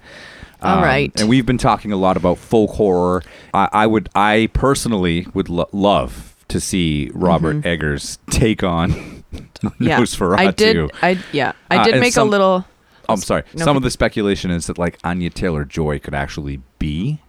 [0.63, 1.11] Um, All right.
[1.19, 3.23] and we've been talking a lot about folk horror.
[3.53, 8.91] I, I would, I personally would lo- love to see Robert Eggers take on
[9.31, 9.83] Mm-hmm.
[9.87, 10.37] yeah, Nosferatu.
[10.39, 10.91] I did.
[11.01, 12.65] I yeah, I Uh, did and make some- a little.
[13.09, 13.43] I'm sorry.
[13.55, 17.19] No, Some but- of the speculation is that like Anya Taylor Joy could actually be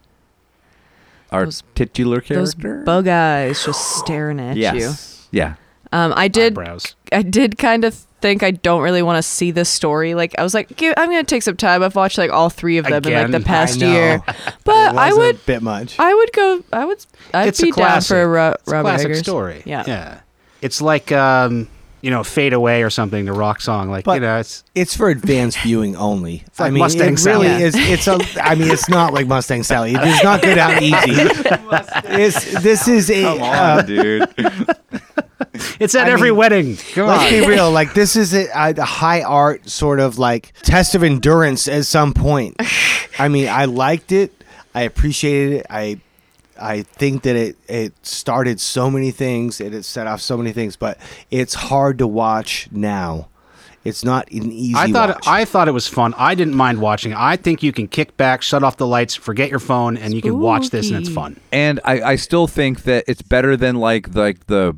[1.33, 4.63] our Those- titular Those bug eyes just staring at you.
[4.63, 5.27] yes.
[5.31, 5.55] Yeah.
[5.91, 6.53] Um, I did.
[6.53, 6.95] Eyebrows.
[7.11, 10.15] I did kind of think I don't really want to see this story.
[10.15, 11.83] Like I was like, "Gi- I'm gonna take some time.
[11.83, 14.21] I've watched like all three of them in like the past year,
[14.63, 15.35] but I would.
[15.35, 15.99] a bit much.
[15.99, 16.63] I would go.
[16.73, 17.05] I would.
[17.33, 18.09] I'd it's be a classic.
[18.09, 19.19] down for a Ro- it's a classic Eggers.
[19.19, 19.61] story.
[19.65, 19.83] Yeah.
[19.85, 20.19] Yeah.
[20.61, 21.67] It's like um,
[22.03, 23.89] you know, "Fade Away" or something, the rock song.
[23.89, 26.43] Like But- you know, it's It's for advanced viewing only.
[26.59, 27.63] I like mean, Mustang it really Sally.
[27.63, 27.75] is.
[27.75, 28.19] It's a.
[28.43, 29.93] I mean, it's not like Mustang Sally.
[29.93, 30.95] It does not go down easy.
[32.05, 33.23] It's, this is a.
[33.23, 33.45] Come uh,
[33.79, 34.29] on, dude.
[35.79, 36.77] it's at I every mean, wedding.
[36.93, 37.29] Come Let's on.
[37.41, 37.71] be real.
[37.71, 41.85] Like this is a, a, a high art sort of like test of endurance at
[41.85, 42.55] some point.
[43.19, 44.31] I mean, I liked it.
[44.75, 45.65] I appreciated it.
[45.69, 45.99] I
[46.59, 50.51] I think that it it started so many things and it set off so many
[50.51, 50.97] things, but
[51.31, 53.27] it's hard to watch now.
[53.83, 54.75] It's not an easy.
[54.77, 55.27] I thought watch.
[55.27, 56.13] I thought it was fun.
[56.17, 57.13] I didn't mind watching.
[57.13, 60.21] I think you can kick back, shut off the lights, forget your phone, and you
[60.21, 61.37] can watch this, and it's fun.
[61.51, 64.77] and I, I still think that it's better than like like the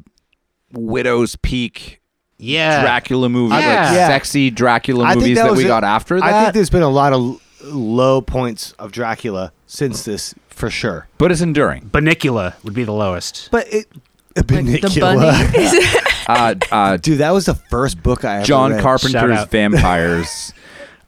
[0.71, 2.01] Widow's Peak
[2.37, 3.59] Yeah, Dracula movie, Yeah.
[3.59, 4.07] like Yeah.
[4.07, 6.25] sexy Dracula I movies that, was we a- got after that.
[6.25, 11.07] I think there's been a lot of low points of Dracula since this, for sure.
[11.17, 11.89] but it's enduring.
[11.93, 13.49] Bunnicula would be the lowest.
[13.51, 13.87] But it.
[14.35, 14.99] Like the Bunnicula.
[14.99, 16.01] bunny.
[16.27, 18.77] Uh, uh, Dude, that was the first book I ever John read.
[18.77, 19.51] Shout Carpenter's out.
[19.51, 20.53] Vampires.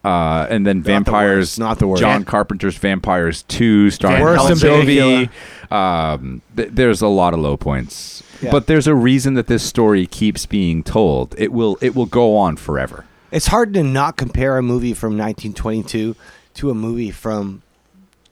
[0.06, 2.02] Uh, and then the Vampires, worst, not the worst.
[2.02, 5.72] John Carpenter's Vampires 2, starring Worse Helen than Jovi.
[5.72, 8.22] Um, th- there's a lot of low points.
[8.42, 8.52] Yeah.
[8.52, 11.34] But there's a reason that this story keeps being told.
[11.40, 13.06] It will it will go on forever.
[13.32, 16.16] It's hard to not compare a movie from 1922
[16.54, 17.64] to a movie from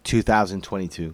[0.06, 1.14] 2022.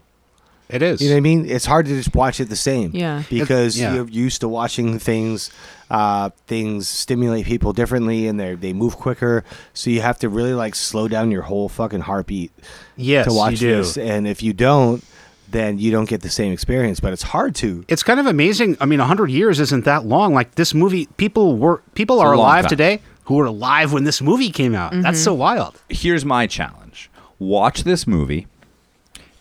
[0.72, 1.02] It is.
[1.02, 1.50] You know what I mean?
[1.50, 2.92] It's hard to just watch it the same.
[2.94, 3.24] Yeah.
[3.30, 3.94] Because yeah.
[3.94, 5.52] you're used to watching things.
[5.90, 9.44] Uh, things stimulate people differently, and they they move quicker.
[9.74, 12.54] So you have to really like slow down your whole fucking heartbeat
[12.96, 13.78] yes, to watch you do.
[13.78, 13.98] this.
[13.98, 15.04] And if you don't,
[15.50, 17.02] then you don't get the same experience.
[17.02, 17.84] But it's hard to.
[17.90, 18.78] It's kind of amazing.
[18.80, 20.34] I mean, hundred years isn't that long.
[20.34, 22.70] Like this movie, people were people It's are alive time.
[22.70, 24.94] today who were alive when this movie came out.
[24.94, 25.82] That's so wild.
[25.90, 27.10] Here's my challenge.
[27.38, 28.48] Watch this movie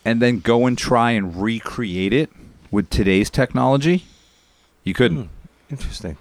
[0.03, 2.29] and then go and try and recreate it
[2.71, 4.05] with today's technology.
[4.83, 5.29] You couldn't.
[5.69, 6.17] Interesting.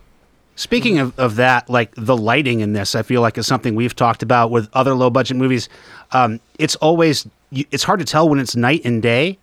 [0.56, 3.96] Speaking of, of that, like the lighting in this, I feel like is something we've
[3.96, 5.68] talked about with other low budget movies.
[6.12, 9.38] Um, it's always it's hard to tell when it's night and day.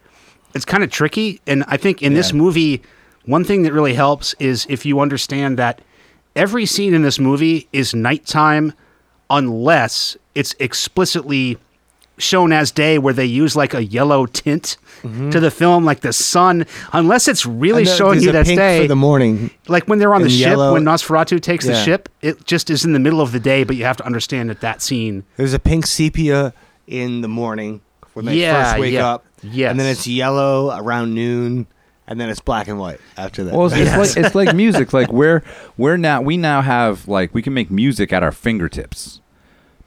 [0.54, 2.82] It's kind of tricky, and I think in this movie,
[3.26, 5.82] one thing that really helps is if you understand that
[6.36, 8.73] every scene in this movie is nighttime,
[9.30, 11.58] unless it's explicitly
[12.17, 15.30] shown as day, where they use like a yellow tint mm-hmm.
[15.30, 16.65] to the film, like the sun.
[16.93, 19.51] Unless it's really And showing you a that's day for the morning.
[19.67, 22.84] like when they're on the ship yellow- when Nosferatu takes the ship, it just is
[22.86, 25.23] in the middle of the day, but you have to understand that that scene.
[25.36, 26.53] There's a pink sepia
[26.88, 27.82] in the morning
[28.13, 29.08] when they Yeah, first wake yeah.
[29.13, 29.25] up.
[29.43, 29.69] Yes.
[29.71, 31.67] And then it's yellow around noon,
[32.08, 33.53] and then it's black and white after that.
[33.53, 34.93] Well, it's, it's like it's like music.
[34.93, 35.43] Like we're
[35.77, 39.21] we're now we now have like we can make music at our fingertips,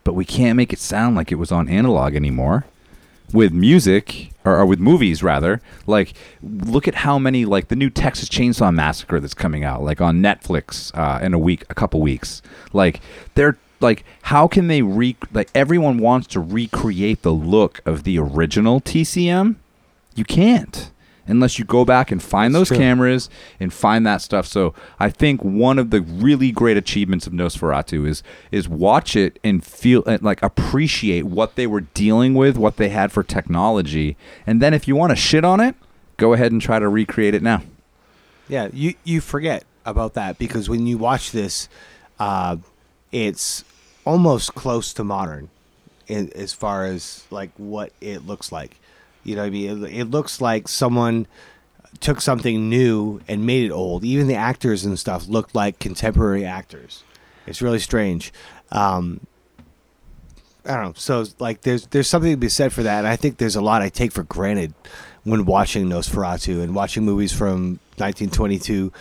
[0.05, 2.67] but we can't make it sound like it was on analog anymore.
[3.33, 7.89] With music or, or with movies rather, like look at how many like the new
[7.89, 12.01] Texas Chainsaw Massacre that's coming out like on Netflix uh, in a week, a couple
[12.01, 12.43] weeks.
[12.73, 13.01] Like
[13.37, 18.19] they're like how can they re like everyone wants to recreate the look of the
[18.19, 19.55] original TCM?
[20.17, 20.91] You can't
[21.27, 23.29] unless you go back and find those cameras
[23.59, 24.47] and find that stuff.
[24.47, 29.39] So I think one of the really great achievements of Nosferatu is is watch it
[29.45, 34.17] and feel and like appreciate what they were dealing with, what they had for technology,
[34.47, 35.75] and then if you want to shit on it,
[36.17, 37.63] go ahead and try to recreate it now.
[38.49, 41.69] yeah, you you forget about that because when you watch this,
[42.19, 42.57] uh,
[43.13, 43.65] it's
[44.05, 45.49] almost close to modern,
[46.07, 48.77] in, as far as like what it looks like.
[49.25, 51.27] You know, I mean, it, it looks like someone
[51.99, 54.05] took something new and made it old.
[54.05, 57.03] Even the actors and stuff look like contemporary actors.
[57.47, 58.33] It's really strange.
[58.71, 59.27] Um,
[60.65, 60.93] I don't know.
[60.97, 62.99] So like, there's there's something to be said for that.
[62.99, 64.75] And I think there's a lot I take for granted
[65.25, 68.93] when watching Nosferatu and watching movies from 1922.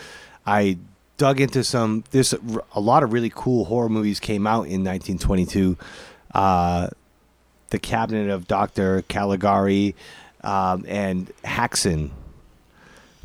[0.46, 0.78] I
[1.18, 2.04] dug into some.
[2.12, 2.40] There's a,
[2.74, 5.78] a lot of really cool horror movies came out in 1922.
[6.34, 6.90] Uh,
[7.70, 9.96] the Cabinet of Doctor Caligari
[10.44, 12.10] um, and Häxan,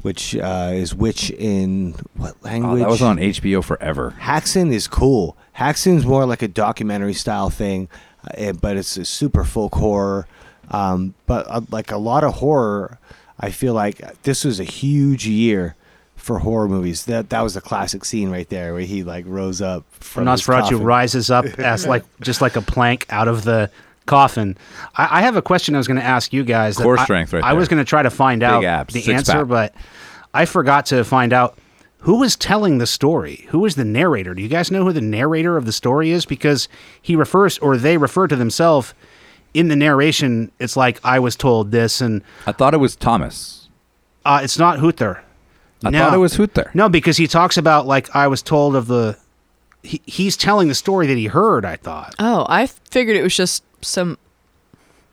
[0.03, 2.81] which uh, is which in what Oh, language?
[2.81, 4.15] that was on HBO forever.
[4.21, 5.37] Häxan is cool.
[5.57, 7.89] Häxan's more like a documentary style thing,
[8.37, 10.27] uh, but it's a super folk horror.
[10.71, 12.99] Um, but uh, like a lot of horror,
[13.39, 15.77] I feel like this was a huge year
[16.17, 17.05] for horror movies.
[17.05, 20.41] That that was a classic scene right there where he like rose up from his
[20.43, 20.83] Nosferatu coffin.
[20.83, 23.71] rises up as like just like a plank out of the
[24.07, 24.57] coffin.
[24.97, 26.77] I, I have a question I was going to ask you guys.
[26.77, 29.13] that Core I- strength right I was going to try to find out abs, the
[29.13, 29.49] answer, pack.
[29.49, 29.75] but
[30.33, 31.57] I forgot to find out
[31.99, 33.47] who was telling the story.
[33.49, 34.35] Who was the narrator?
[34.35, 36.27] Do you guys know who the narrator of the story is?
[36.27, 36.69] Because
[37.01, 38.93] he refers or they refer to themselves
[39.55, 40.53] in the narration.
[40.59, 43.69] It's like I was told this, and I thought it was Thomas.
[44.27, 45.23] uh, it's not Hutter.
[45.83, 45.99] I No.
[46.01, 46.71] thought it was Hutter.
[46.75, 49.17] No, because he talks about like I was told of the
[49.85, 51.65] he, he's telling the story that he heard.
[51.65, 52.15] I thought.
[52.19, 54.19] Oh, I figured it was just some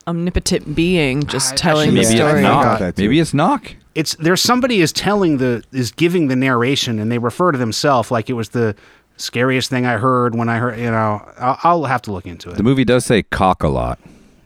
[0.07, 2.45] omnipotent being just I- telling the actually, Maybe Yeah, it's story.
[2.45, 2.79] I knock.
[2.79, 3.01] that too.
[3.03, 3.75] Maybe it's knock.
[3.93, 8.09] it's there's somebody is telling the is giving the narration and they refer to themselves
[8.09, 8.75] like it was the
[9.17, 12.49] scariest thing I heard when I heard you know I'll, I'll have to look into
[12.49, 12.57] it.
[12.57, 13.99] The movie does say cock a lot.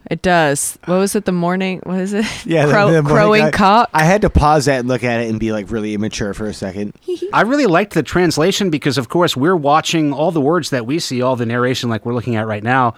[0.09, 0.77] It does.
[0.85, 1.25] What was it?
[1.25, 1.79] The morning?
[1.83, 2.25] What is it?
[2.45, 3.89] Yeah, Crow, the morning crowing guy- cock.
[3.93, 6.47] I had to pause that and look at it and be like really immature for
[6.47, 6.93] a second.
[7.33, 10.99] I really liked the translation because of course we're watching all the words that we
[10.99, 12.93] see, all the narration like we're looking at right now.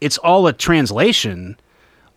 [0.00, 1.56] It's all a translation.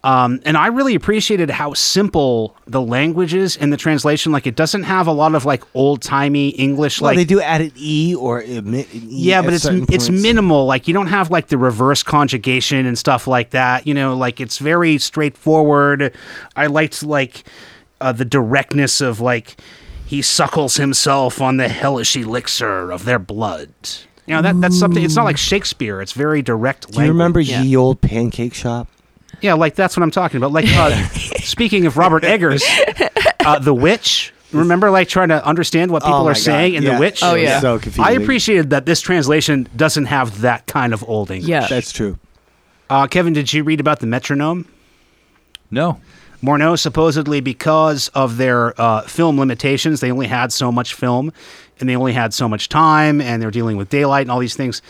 [0.05, 4.31] Um, and I really appreciated how simple the language is in the translation.
[4.31, 7.01] Like it doesn't have a lot of like old timey English.
[7.01, 9.07] Well, like they do add an e or emit an e.
[9.09, 10.67] Yeah, but it's certain it's minimal.
[10.67, 13.87] Like you don't have like the reverse conjugation and stuff like that.
[13.87, 16.13] You know, like it's very straightforward.
[16.55, 17.43] I liked like
[17.99, 19.59] uh, the directness of like
[20.05, 23.69] he suckles himself on the hellish elixir of their blood.
[24.27, 25.03] You know that that's something.
[25.03, 25.99] It's not like Shakespeare.
[25.99, 26.91] It's very direct.
[26.91, 27.63] Do you remember Yeah.
[27.63, 28.87] Ye Old Pancake Shop?
[29.41, 30.51] Yeah, like that's what I'm talking about.
[30.51, 30.95] Like uh,
[31.39, 32.63] speaking of Robert Eggers,
[33.45, 34.31] uh, The Witch.
[34.51, 36.93] Remember, like trying to understand what people Oh my are God, saying in yeah.
[36.93, 37.21] The Witch.
[37.21, 37.59] Oh, yeah.
[37.59, 38.03] so confusing.
[38.05, 41.49] I appreciated that this translation doesn't have that kind of old English.
[41.49, 41.67] Yeah.
[41.67, 42.17] That's true.
[42.89, 44.67] Uh, Kevin, did you read about the metronome?
[45.71, 45.99] No.
[46.41, 51.33] Murnau supposedly because of their uh, film limitations, they only had so much film,
[51.79, 54.55] and they only had so much time, and they're dealing with daylight and all these
[54.55, 54.81] things.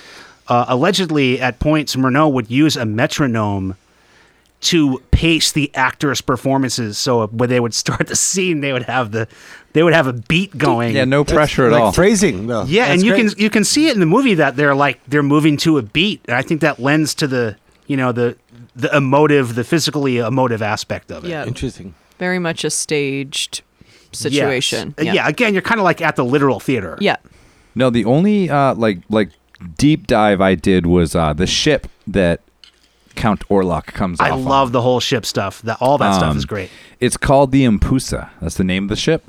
[0.47, 3.75] Uh, allegedly, at points, Murnau would use a metronome
[4.65, 6.97] to pace the actors' performances.
[6.97, 9.27] So when they would start the scene, they would have the
[9.73, 10.95] they would have a beat going.
[10.95, 11.91] Yeah, no pressure at like all.
[11.91, 12.63] phrasing, though.
[12.63, 13.31] Yeah, That's and you great.
[13.31, 15.81] can you can see it in the movie that they're like they're moving to a
[15.81, 17.55] beat, and I think that lends to the
[17.87, 18.37] you know the
[18.75, 21.29] the emotive, the physically emotive aspect of it.
[21.29, 21.93] yeah, Interesting.
[22.19, 23.61] very much a staged
[24.11, 24.19] Yes.
[24.21, 24.95] situation.
[24.97, 25.27] Uh, yeah.
[25.27, 26.97] again, you're kind of like at the literal theater.
[27.01, 27.17] Yeah.
[27.75, 29.29] No, the only uh, like like
[29.77, 32.39] deep dive I did was uh, the ship that
[33.15, 34.45] Count Orlok comes I off on.
[34.45, 35.61] love the whole ship stuff.
[35.63, 36.69] That all that stuff Um, is great.
[36.99, 38.29] It's called the Empusa.
[38.41, 39.23] That's the name of the ship.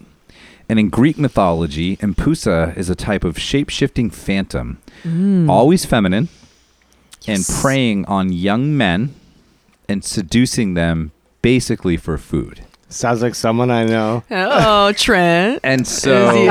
[0.68, 4.78] And in Greek mythology, Empusa is a type of shape shifting phantom,
[5.48, 6.28] always feminine,
[7.28, 9.14] and preying on young men
[9.88, 12.62] and seducing them basically for food.
[12.88, 14.24] Sounds like someone I know.
[14.30, 15.60] Oh, Trent.
[15.64, 16.44] And so,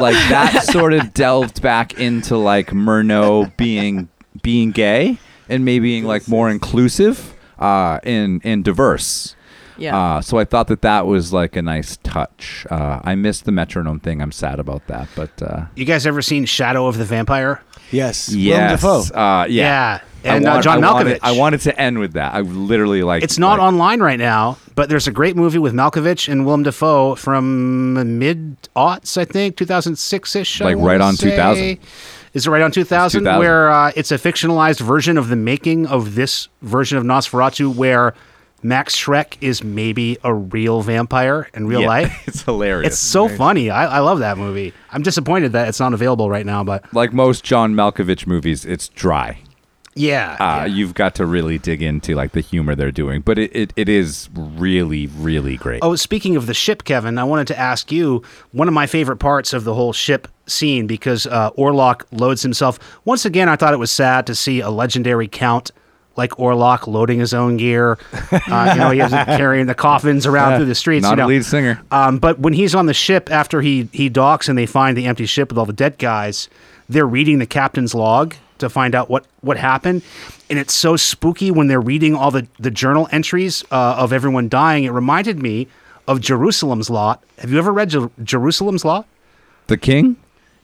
[0.00, 4.08] like that, sort of delved back into like Murnau being
[4.42, 9.34] being gay and maybe being like more inclusive uh, and and diverse.
[9.76, 9.96] Yeah.
[9.96, 12.66] Uh, so I thought that that was like a nice touch.
[12.68, 14.20] Uh, I missed the metronome thing.
[14.20, 17.62] I'm sad about that, but uh, You guys ever seen Shadow of the Vampire?
[17.92, 18.28] Yes.
[18.28, 19.14] Willem yes, Dafoe.
[19.14, 20.00] uh, yeah.
[20.24, 20.92] I and uh, want- John I Malkovich.
[20.94, 22.34] wanted, I wanted to end with that.
[22.34, 23.22] I literally like.
[23.22, 26.64] It's not like, online right now, but there's a great movie with Malkovich and Willem
[26.64, 30.60] Dafoe from mid aughts, I think, 2006 ish.
[30.60, 31.78] Like right on 2000.
[32.34, 33.20] Is it right on 2000?
[33.20, 33.38] 2000.
[33.38, 38.14] Where uh, it's a fictionalized version of the making of this version of Nosferatu, where
[38.62, 42.24] Max Schreck is maybe a real vampire in real yeah, life.
[42.26, 42.94] it's hilarious.
[42.94, 43.70] It's so funny.
[43.70, 44.72] I, I love that movie.
[44.90, 48.64] I'm disappointed that it's not available right now, but like most John Malkovich movies.
[48.64, 49.40] It's dry.
[49.98, 50.66] Yeah, uh, yeah.
[50.66, 53.88] you've got to really dig into like the humor they're doing but it, it, it
[53.88, 58.22] is really really great Oh, speaking of the ship, Kevin, I wanted to ask you
[58.52, 62.78] one of my favorite parts of the whole ship scene because uh, Orlok loads himself.
[63.04, 65.70] Once again, I thought it was sad to see a legendary count
[66.16, 67.96] like Orlok loading his own gear.
[68.32, 71.04] Uh, you know, he has carrying the coffins around through the streets.
[71.04, 71.26] not you know.
[71.26, 74.58] a lead singer Um, but when he's on the ship after he he docks and
[74.58, 76.48] they find the empty ship with all the dead guys,
[76.88, 80.02] they're reading the captain's log to find out what what happened,
[80.50, 84.48] and it's so spooky when they're reading all the the journal entries uh, of everyone
[84.48, 84.84] dying.
[84.84, 85.66] It reminded me
[86.06, 87.22] of Jerusalem's Lot.
[87.38, 89.06] Have you ever read Jer- Jerusalem's Lot?
[89.66, 90.16] the king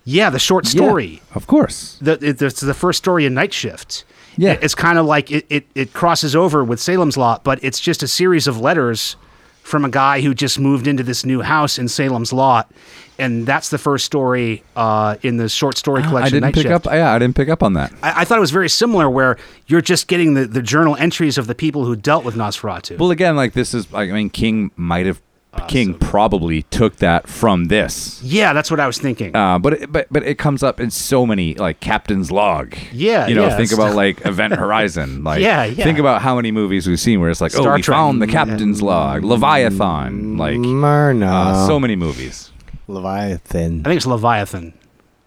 [0.05, 1.07] Yeah, the short story.
[1.31, 4.05] Yeah, of course The, it, it's the first story in Night Shift.
[4.39, 4.53] Yeah.
[4.53, 7.79] It- it's kind of like it, it, it crosses over with Salem's Lot, but it's
[7.81, 9.17] just a series of letters
[9.65, 12.71] from a guy who just moved into this new house in Salem's Lot.
[13.19, 16.23] And that's the first story uh, in the short story collection.
[16.27, 16.87] i didn't Night pick Shift.
[16.87, 19.09] up yeah i didn't pick up on that I, I thought it was very similar,
[19.09, 19.37] where
[19.69, 22.99] you're just getting the, the journal entries of the people who dealt with Nosferatu.
[22.99, 25.21] well again like this is i mean king might have
[25.69, 29.35] King probably took that from this yeah, that's what I was thinking.
[29.35, 32.75] uh, but it, but but it comes up in so many like Captain's Log.
[32.93, 35.23] Yeah, you know, yeah, think it's- about like Event Horizon.
[35.25, 35.85] Like, Yeah, yeah.
[35.85, 37.95] Think about how many movies we've seen where it's like, oh, Star we Trek.
[37.97, 41.27] found the Captain's Log, Leviathan, like Myrna.
[41.27, 42.51] uh, so many movies.
[42.89, 43.81] Leviathan.
[43.81, 44.75] I think it's Leviathan.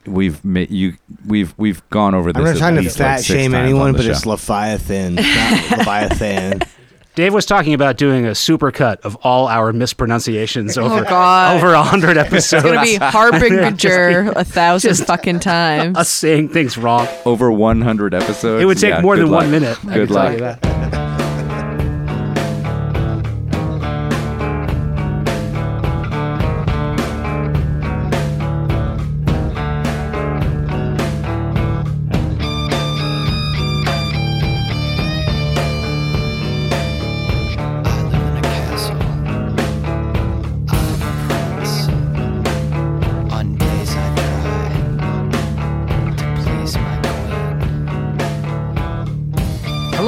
[0.06, 0.94] We've made you.
[1.26, 2.40] We've we've gone over this.
[2.40, 4.26] I'm not trying to least, fat like, shame anyone, on the but it's.
[4.26, 6.62] Leviathan, not Leviathan.
[7.18, 11.58] Dave was talking about doing a supercut of all our mispronunciations oh over Oh, God.
[11.58, 12.64] over a hundred episodes.
[12.64, 15.98] It's gonna be harbinger a thousand fucking times.
[15.98, 17.08] us saying things wrong.
[17.26, 18.62] Over 100 episodes.
[18.62, 19.52] It would take Yeah, more good than one luck.
[19.52, 19.80] minute.
[19.88, 20.60] I Good can tell luck.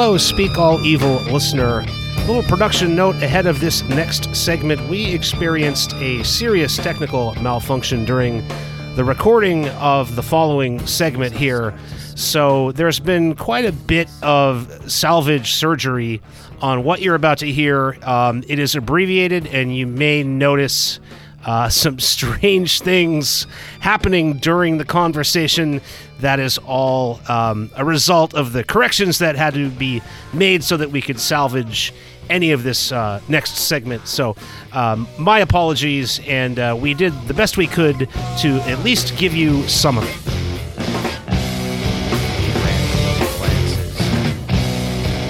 [0.01, 1.83] Hello, Speak All Evil listener.
[2.19, 4.79] Little production note ahead of this next segment.
[4.87, 8.47] We experienced a serious technical malfunction during
[8.95, 11.77] the recording of the following segment here.
[12.15, 16.21] So there's been quite a bit of salvage surgery
[16.61, 17.97] on what you're about to hear.
[18.03, 21.01] Um, it is abbreviated, and you may notice
[21.45, 23.47] uh, some strange things
[23.81, 25.81] happening during the conversation.
[26.19, 30.01] That is all um, a result of the corrections that had to be
[30.33, 31.93] made so that we could salvage
[32.29, 34.07] any of this uh, next segment.
[34.07, 34.35] So,
[34.71, 37.99] um, my apologies, and uh, we did the best we could
[38.39, 40.38] to at least give you some of it.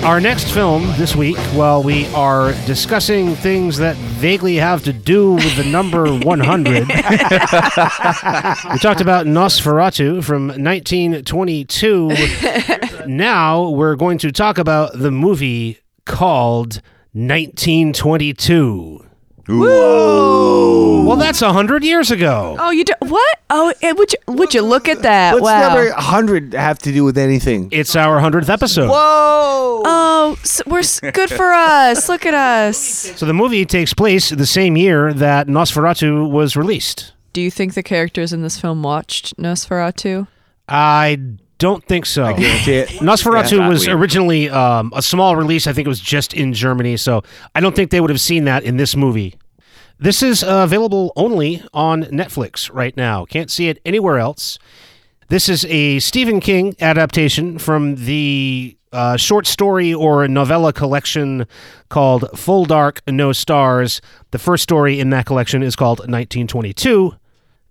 [0.04, 5.34] Our next film this week, while we are discussing things that vaguely have to do
[5.34, 6.94] with the number 100, we
[8.80, 13.06] talked about Nosferatu from 1922.
[13.08, 16.82] now we're going to talk about the movie called
[17.12, 19.06] 1922.
[19.58, 22.56] Well, that's a 100 years ago.
[22.60, 23.40] Oh, you do what?
[23.50, 25.34] Oh, would you would you look at that?
[25.34, 25.70] What's wow.
[25.74, 27.70] number 100 have to do with anything?
[27.72, 28.90] It's our 100th episode.
[28.90, 29.82] Whoa!
[29.86, 32.08] Oh, s we're s- good for us.
[32.10, 32.78] Look at us.
[33.18, 37.14] So the movie takes place the same year that Nosferatu was released.
[37.34, 40.28] Do you think the characters in this film watched Nosferatu?
[40.68, 41.18] I
[41.58, 42.34] don't think so.
[42.36, 42.90] Guarantee it.
[43.02, 43.68] Nosferatu Yeah.
[43.68, 44.00] was Weird.
[44.00, 45.66] originally um, a small release.
[45.68, 47.24] I think it was just in Germany, so
[47.56, 49.36] I don't think they would have seen that in this movie.
[50.02, 53.26] This is uh, available only on Netflix right now.
[53.26, 54.58] Can't see it anywhere else.
[55.28, 61.46] This is a Stephen King adaptation from the uh, short story or novella collection
[61.90, 64.00] called Full Dark, No Stars.
[64.32, 67.16] The first story in that collection is called 1922.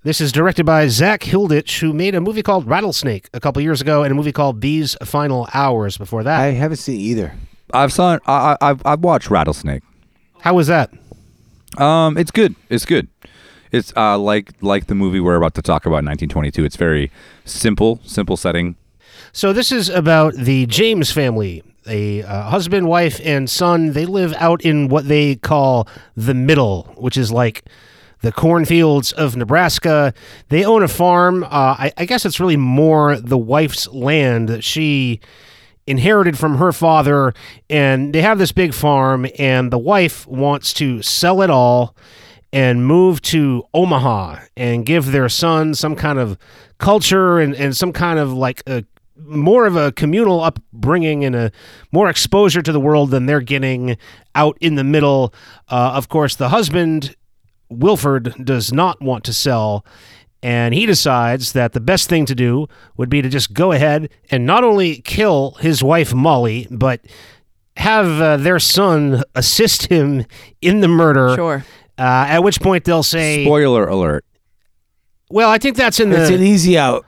[0.03, 3.81] This is directed by Zak Hilditch, who made a movie called Rattlesnake a couple years
[3.81, 6.41] ago and a movie called These Final Hours before that.
[6.41, 7.33] I haven't seen either.
[7.73, 8.19] I've saw.
[8.27, 9.83] I, I, I've I've watched Rattlesnake.
[10.41, 10.91] How was that?
[11.77, 12.55] Um, it's good.
[12.69, 13.09] It's good.
[13.71, 16.65] It's uh like like the movie we're about to talk about, 1922.
[16.65, 17.11] It's very
[17.45, 18.77] simple, simple setting.
[19.33, 23.93] So this is about the James family, a uh, husband, wife, and son.
[23.93, 27.65] They live out in what they call the middle, which is like
[28.21, 30.15] the cornfields of Nebraska.
[30.49, 31.45] They own a farm.
[31.45, 31.49] Uh,
[31.79, 35.21] I, I guess it's really more the wife's land that she
[35.89, 37.33] inherited from her father,
[37.71, 39.27] and they have this big farm.
[39.39, 41.97] And the wife wants to sell it all
[42.53, 46.39] and move to Omaha and give their son some kind of
[46.79, 48.85] culture and, and some kind of like a
[49.17, 51.51] more of a communal upbringing and a
[51.91, 53.99] more exposure to the world than they're getting
[54.35, 55.35] out in the middle.
[55.69, 57.17] Uh, of course, the husband,
[57.69, 59.85] Wilfred, does not want to sell.
[60.43, 64.09] And he decides that the best thing to do would be to just go ahead
[64.31, 67.01] and not only kill his wife, Molly, but
[67.77, 70.25] have uh, their son assist him
[70.61, 71.35] in the murder.
[71.35, 71.65] Sure.
[71.99, 74.25] Uh, at which point they'll say, Spoiler alert.
[75.31, 76.47] "Well, I think that's in It's an the.
[76.47, 77.05] easy out.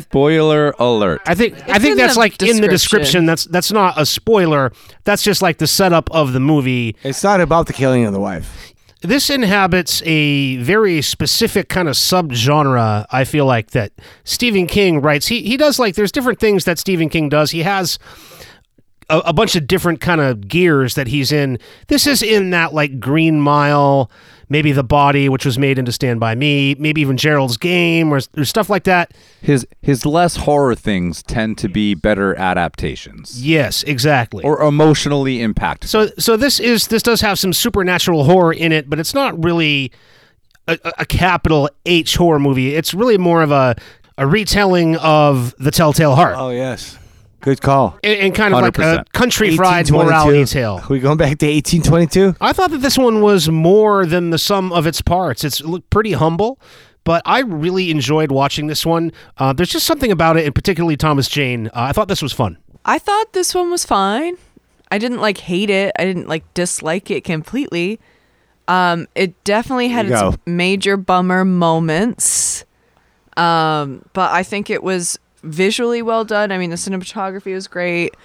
[0.00, 1.20] Spoiler alert.
[1.26, 2.68] I think I think that's like in the description.
[2.68, 3.26] description.
[3.26, 4.72] That's that's not a spoiler.
[5.04, 6.96] That's just like the setup of the movie.
[7.04, 8.72] It's not about the killing of the wife.
[9.02, 13.06] This inhabits a very specific kind of subgenre.
[13.10, 13.92] I feel like that
[14.24, 15.26] Stephen King writes.
[15.26, 17.50] He he does like there's different things that Stephen King does.
[17.50, 17.98] He has
[19.08, 21.58] a, a bunch of different kind of gears that he's in.
[21.88, 24.10] This is in that like Green Mile,
[24.48, 28.20] maybe The Body, which was made into Stand by Me, maybe even Gerald's Game or,
[28.36, 29.12] or stuff like that.
[29.40, 34.42] His his less horror things tend to be better adaptations Yes, exactly.
[34.44, 35.86] or emotionally impactful.
[35.86, 39.42] So so this is this does have some supernatural horror in it, but it's not
[39.44, 39.92] really
[40.68, 42.74] a, a- a capital H horror movie.
[42.74, 43.76] It's really more of a
[44.18, 46.36] a retelling of the Telltale Heart.
[46.38, 46.98] Oh, yes.
[47.46, 47.96] Good call.
[48.02, 50.52] and, and kind of like a country fried morality 1822.
[50.52, 50.80] tale.
[50.82, 52.34] Are we going back to 1822?
[52.40, 55.44] I thought that this one was more than the sum of its parts.
[55.44, 56.58] It's looked pretty humble,
[57.04, 59.12] but I really enjoyed watching this one.
[59.38, 61.68] Uh, there's just something about it, and particularly Thomas Jane.
[61.68, 62.58] Uh, I thought this was fun.
[62.84, 64.36] I thought this one was fine.
[64.90, 65.92] I didn't like hate it.
[65.96, 68.00] I didn't like dislike it completely.
[68.66, 70.42] Um, it definitely had There its go.
[70.46, 72.64] major bummer moments.
[73.36, 76.52] Um, but I think it was visually well done.
[76.52, 78.16] I mean, the cinematography was great.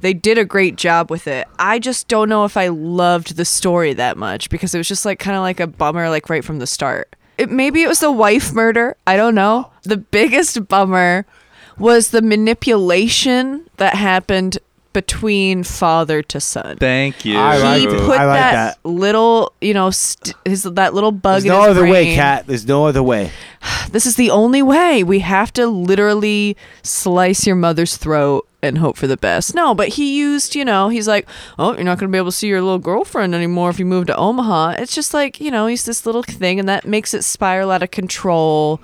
[0.00, 1.46] They did a great job with it.
[1.58, 5.04] I just don't know if I loved the story that much because it was just
[5.04, 7.14] like kind of like a bummer, like right from the start.
[7.36, 8.96] It, maybe it was the wife murder.
[9.06, 9.70] I don't know.
[9.82, 11.26] The biggest bummer
[11.78, 14.58] was the manipulation that happened
[14.92, 17.38] between father to son Thank you.
[17.38, 17.90] I like he it.
[18.00, 18.88] put I like that, that.
[18.88, 22.14] little, you know, st- his that little bug There's in no his other way, brain.
[22.16, 22.46] Kat.
[22.46, 23.30] There's no other way.
[23.90, 25.02] This is the only way.
[25.02, 29.52] We have to literally slice your mother's throat and hope for the best.
[29.52, 31.28] No, but he used, you know, he's like,
[31.58, 33.84] oh, you're not going to be able to see your little girlfriend anymore if you
[33.86, 34.76] move to Omaha.
[34.78, 37.82] It's just like, you know, he's this little thing, and that makes it spiral out
[37.82, 38.80] of control.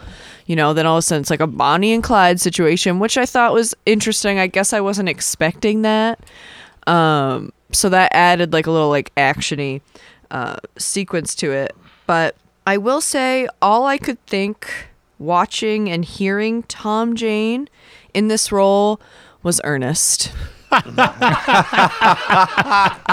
[0.46, 3.18] You know, then all of a sudden it's like a Bonnie and Clyde situation, which
[3.18, 4.38] I thought was interesting.
[4.38, 6.20] I guess I wasn't expecting that.
[6.86, 9.80] Um, so that added like a little like actiony
[10.30, 11.74] uh, sequence to it.
[12.06, 12.36] But
[12.66, 14.88] I will say, all I could think
[15.18, 17.68] watching and hearing Tom Jane
[18.14, 19.00] in this role
[19.42, 20.32] was Ernest.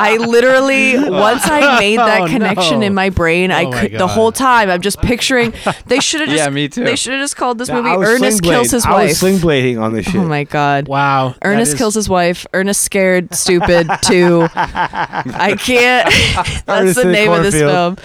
[0.05, 2.85] I literally once I made that Oh, connection no.
[2.87, 4.07] in my brain, I Oh, my could the God.
[4.07, 5.53] whole time I'm just picturing
[5.87, 6.83] they should have just Yeah, me too.
[6.83, 8.93] they should have just called this Yeah, movie I was Ernest sling kills his blade-
[8.95, 9.17] I was wife.
[9.17, 10.21] sling blading on this oh shit.
[10.21, 10.87] Oh my god.
[10.87, 11.29] Wow.
[11.29, 12.45] that Ernest is- kills his wife.
[12.53, 14.47] Ernest scared stupid too.
[14.55, 16.09] I can't.
[16.65, 18.01] That's Ernest the in a name of this cornfield.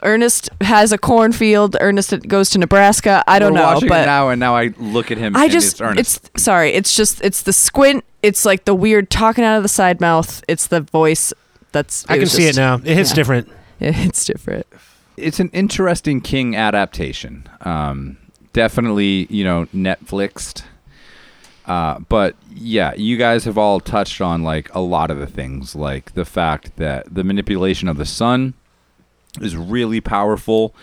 [0.00, 0.12] Film.
[0.12, 1.76] Ernest has a cornfield.
[1.80, 3.22] Ernest goes to Nebraska.
[3.26, 5.36] I don't We're know, watching but it now, and now I look at him.
[5.36, 6.30] I and just it's Ernest.
[6.34, 6.72] it's sorry.
[6.72, 8.04] It's just it's the squint.
[8.22, 10.42] It's like the weird talking out of the side mouth.
[10.48, 11.32] It's the voice.
[11.72, 12.76] That's I can was see it now.
[12.76, 13.14] It hits yeah.
[13.14, 13.48] different.
[13.82, 14.66] It's different.
[15.16, 17.48] it's an interesting King adaptation.
[17.62, 18.18] Um,
[18.52, 20.64] definitely, you know, Netflixed.
[21.64, 25.74] Uh, but yeah, you guys have all touched on like a lot of the things,
[25.74, 28.52] like the fact that the manipulation of the sun
[29.40, 30.74] is really powerful.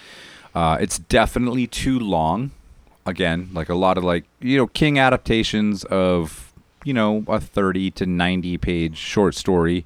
[0.55, 2.51] Uh, it's definitely too long.
[3.05, 6.51] Again, like a lot of like you know King adaptations of
[6.83, 9.85] you know a thirty to ninety page short story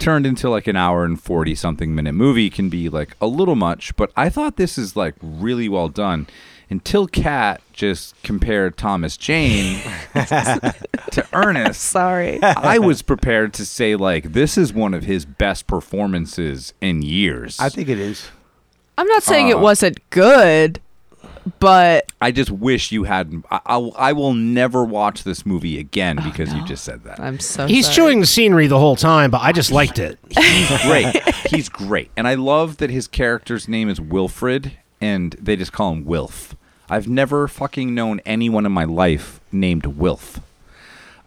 [0.00, 3.54] turned into like an hour and 40 something minute movie can be like a little
[3.54, 6.26] much but i thought this is like really well done
[6.70, 9.80] until kat just compared thomas jane
[10.14, 12.40] to ernest Sorry.
[12.42, 17.58] i was prepared to say like this is one of his best performances in years
[17.60, 18.28] I think it is.
[18.96, 20.80] I'm not saying it Uh, wasn't good,
[21.58, 26.16] but i just wish you hadn't I, I'll, I will never watch this movie again
[26.22, 27.66] because you just said that I'm so.
[27.66, 27.96] He's sorry.
[27.96, 30.18] chewing the scenery the whole time, but I just liked it.
[30.30, 31.28] he's great.
[31.46, 32.10] He's great.
[32.16, 36.54] And I love that his character's name is Wilfred and they just call him Wilf.
[36.90, 40.40] I've never fucking known anyone in my life named Wilf.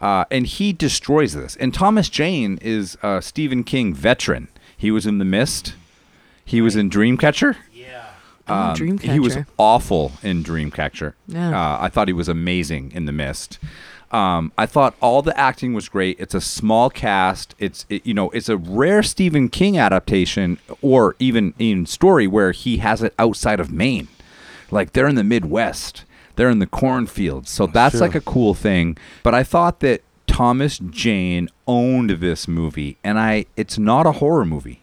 [0.00, 1.56] Uh, and he destroys this.
[1.56, 4.48] And Thomas Jane is a Stephen King veteran.
[4.76, 5.74] He was in The Mist.
[6.44, 7.56] He was in Dreamcatcher.
[8.46, 8.76] Oh, Um,
[9.14, 11.14] He was awful in Dreamcatcher.
[11.26, 11.48] Yeah.
[11.58, 13.58] Uh, I thought he was amazing in The Mist.
[14.12, 16.20] Um, I thought all the acting was great.
[16.20, 17.54] It's a small cast.
[17.58, 22.52] It's it, you know it's a rare Stephen King adaptation or even in story where
[22.52, 24.06] he has it outside of Maine.
[24.70, 26.04] Like they're in the Midwest.
[26.36, 27.50] They're in the cornfields.
[27.50, 28.96] So that's like a cool thing.
[29.22, 34.44] But I thought that Thomas Jane owned this movie and I it's not a horror
[34.44, 34.80] movie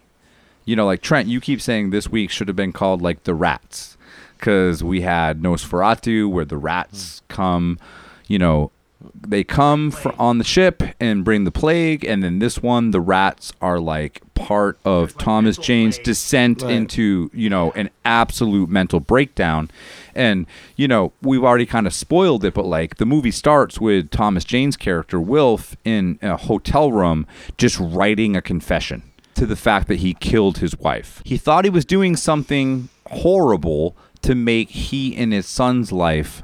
[0.65, 3.33] you know, like Trent, you keep saying this week should have been called like the
[3.33, 3.97] rats
[4.37, 7.33] because we had Nosferatu where the rats hmm.
[7.33, 7.79] come,
[8.27, 8.71] you know,
[9.15, 13.01] they come fr- on the ship and bring the plague, and then this one, the
[13.01, 19.69] rats are like part of Thomas Jane's descent into you know an absolute mental breakdown,
[20.15, 20.45] and
[20.75, 24.43] you know we've already kind of spoiled it, but like the movie starts with Thomas
[24.43, 27.27] Jane's character Wilf in a hotel room
[27.57, 29.03] just writing a confession
[29.35, 31.21] to the fact that he killed his wife.
[31.25, 36.43] He thought he was doing something horrible to make he and his son's life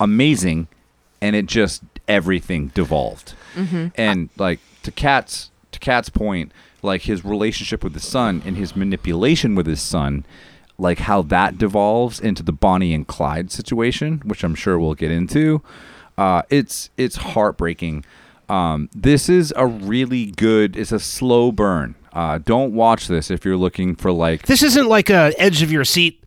[0.00, 0.66] amazing
[1.22, 3.32] and it just everything devolved.
[3.96, 6.52] And like to Cat's to Cat's point,
[6.82, 10.24] like his relationship with his son and his manipulation with his son,
[10.78, 15.10] like how that devolves into the Bonnie and Clyde situation, which I'm sure we'll get
[15.10, 15.62] into.
[16.18, 18.04] Uh, it's it's heartbreaking.
[18.48, 20.76] Um, this is a really good.
[20.76, 21.94] It's a slow burn.
[22.12, 25.72] Uh, don't watch this if you're looking for like This isn't like a edge of
[25.72, 26.22] your seat,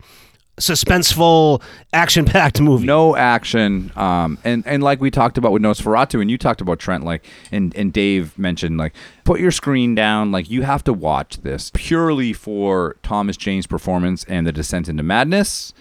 [0.57, 1.61] suspenseful,
[1.93, 2.85] action-packed movie.
[2.85, 6.79] no action um and and like we talked about with nosferatu and you talked about
[6.79, 8.93] trent like and and dave mentioned like
[9.25, 14.23] put your screen down like you have to watch this purely for thomas jane's performance
[14.29, 15.73] and the descent into madness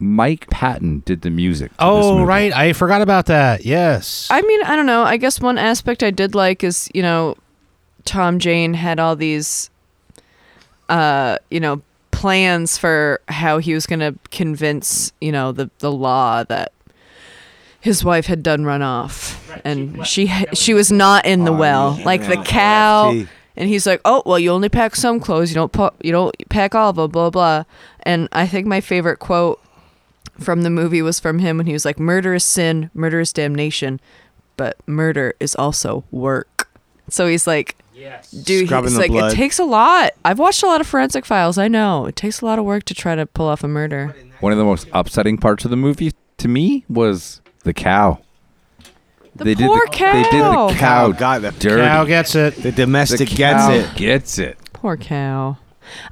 [0.00, 2.26] mike patton did the music to this Oh, movie.
[2.26, 2.52] right.
[2.52, 3.64] I forgot about that.
[3.64, 4.28] Yes.
[4.30, 5.04] I mean, I don't know.
[5.04, 7.34] I guess one aspect I did like is, you know,
[8.04, 9.70] Tom Jane had all these,
[10.90, 11.80] uh, you know,
[12.16, 16.72] plans for how he was going to convince, you know, the the law that
[17.78, 21.56] his wife had done run off, and she ha- she was not in the oh,
[21.56, 23.14] well, like the cow.
[23.58, 25.50] And he's like, "Oh, well, you only pack some clothes.
[25.50, 27.64] You don't pu- you don't pack all of them." Blah blah.
[28.02, 29.60] And I think my favorite quote
[30.40, 33.32] from the movie was from him when he was like, "Murder is sin, murder is
[33.32, 34.00] damnation,
[34.56, 36.68] but murder is also work."
[37.08, 37.76] So he's like,
[38.42, 39.32] dude, Scrubbing he's the like, blood.
[39.32, 40.12] it takes a lot.
[40.24, 41.58] I've watched a lot of forensic files.
[41.58, 44.14] I know it takes a lot of work to try to pull off a murder.
[44.40, 48.18] One of the most upsetting parts of the movie to me was the cow.
[49.34, 50.66] The they poor did the, They did cow.
[50.68, 51.82] the cow Cow got the dirty.
[51.82, 52.54] Cow gets it.
[52.56, 53.96] the the domestic cow gets it.
[53.96, 54.58] Gets it.
[54.72, 55.58] Poor cow.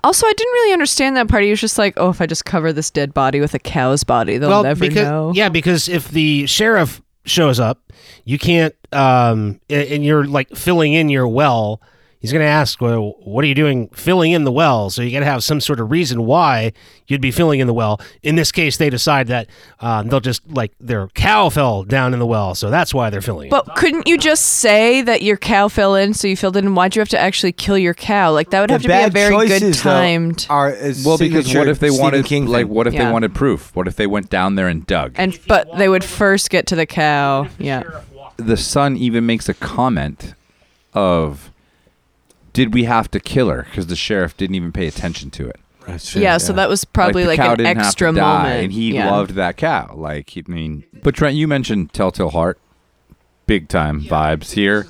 [0.04, 1.42] Also, I didn't really understand that part.
[1.42, 4.04] He was just like, "Oh, if I just cover this dead body with a cow's
[4.04, 7.92] body, they'll well, never because know." yeah, because if the sheriff shows up,
[8.24, 11.80] you can't, um, and you're like filling in your well.
[12.24, 15.10] He's going to ask, well, "What are you doing filling in the well?" So you
[15.12, 16.72] got to have some sort of reason why
[17.06, 18.00] you'd be filling in the well.
[18.22, 19.46] In this case, they decide that
[19.80, 23.20] um, they'll just like their cow fell down in the well, so that's why they're
[23.20, 23.48] filling.
[23.48, 23.50] it.
[23.50, 26.74] But couldn't you just say that your cow fell in, so you filled it in?
[26.74, 28.32] Why'd you have to actually kill your cow?
[28.32, 30.46] Like that would have The to be a bad very good choices, though, timed.
[30.48, 33.04] Are is Well, because what if they Stephen wanted King like what if Yeah.
[33.04, 33.76] they wanted proof?
[33.76, 35.12] What if they went down there and dug?
[35.16, 37.48] And but they would first get to the cow.
[37.58, 37.82] Yeah.
[38.38, 40.32] the son even makes a comment
[40.94, 41.50] of
[42.54, 43.64] did we have to kill her?
[43.64, 45.60] Because the sheriff didn't even pay attention to it.
[45.86, 48.64] That's true, Yeah, so that was probably the like, an extra die, moment.
[48.64, 49.10] and he yeah.
[49.10, 49.94] loved that cow.
[49.94, 52.58] Like i mean but trent you mentioned telltale heart.
[53.46, 54.86] Big time vibes here.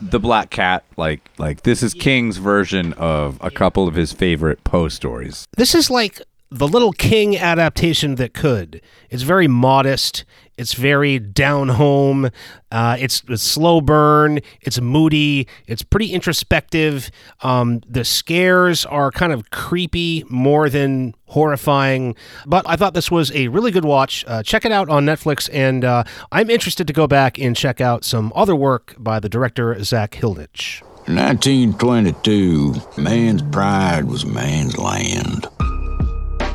[0.00, 4.62] the black cat like like this is king's version of a couple of his favorite
[4.62, 5.48] poe stories.
[5.56, 6.20] This is like
[6.50, 8.80] the little king adaptation that could.
[9.10, 10.24] It's very modest
[10.62, 12.30] it's very down home.
[12.70, 14.38] Uh, it's a slow burn.
[14.60, 15.48] It's moody.
[15.66, 17.10] It's pretty introspective.
[17.42, 22.14] Um, the scares are kind of creepy more than horrifying.
[22.46, 24.24] But i thought this was a really good watch.
[24.28, 25.50] Uh, check it out on netflix.
[25.52, 29.28] And uh, i'm interested to go back and check out some other work by the
[29.28, 30.82] director zak hilditch.
[31.06, 35.48] 1922, man's pride was man's land.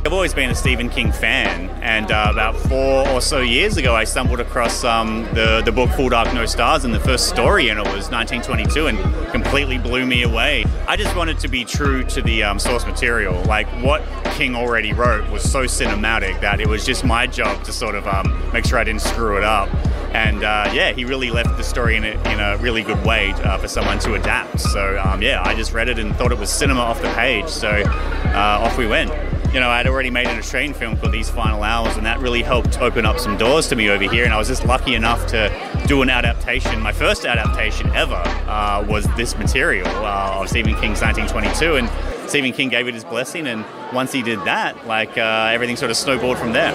[0.07, 3.93] I've always been a Stephen King fan, and uh, about four or so years ago,
[3.93, 7.67] I stumbled across um, the the book Full Dark No Stars, and the first story
[7.67, 10.63] in it was 1922, and completely blew me away.
[10.87, 13.43] I just wanted to be true to the um, source material.
[13.43, 14.01] Like what
[14.37, 18.07] King already wrote was so cinematic that it was just my job to sort of
[18.07, 19.67] um, make sure I didn't screw it up.
[20.15, 23.31] And uh, yeah, he really left the story in a, in a really good way
[23.43, 24.61] uh, for someone to adapt.
[24.61, 27.49] So um, yeah, I just read it and thought it was cinema off the page.
[27.49, 29.11] So uh, off we went
[29.53, 32.43] you know, I'd already made an Australian film called These Final Hours, and that really
[32.43, 34.25] helped open up some doors to me over here.
[34.25, 36.81] And I was just lucky enough to do an adaptation.
[36.81, 42.51] My first adaptation ever uh, was this material uh, of Stephen King's 1922, and Stephen
[42.51, 43.47] King gave it his blessing.
[43.47, 46.73] And once he did that, like uh, everything sort of snowballed from there.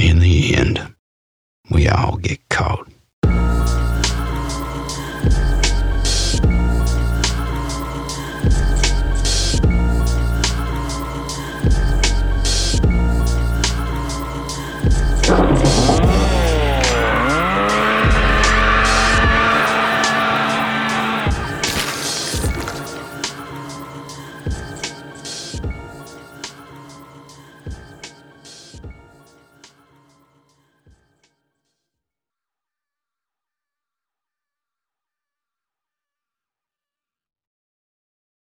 [0.00, 0.94] In the end,
[1.70, 2.48] we all get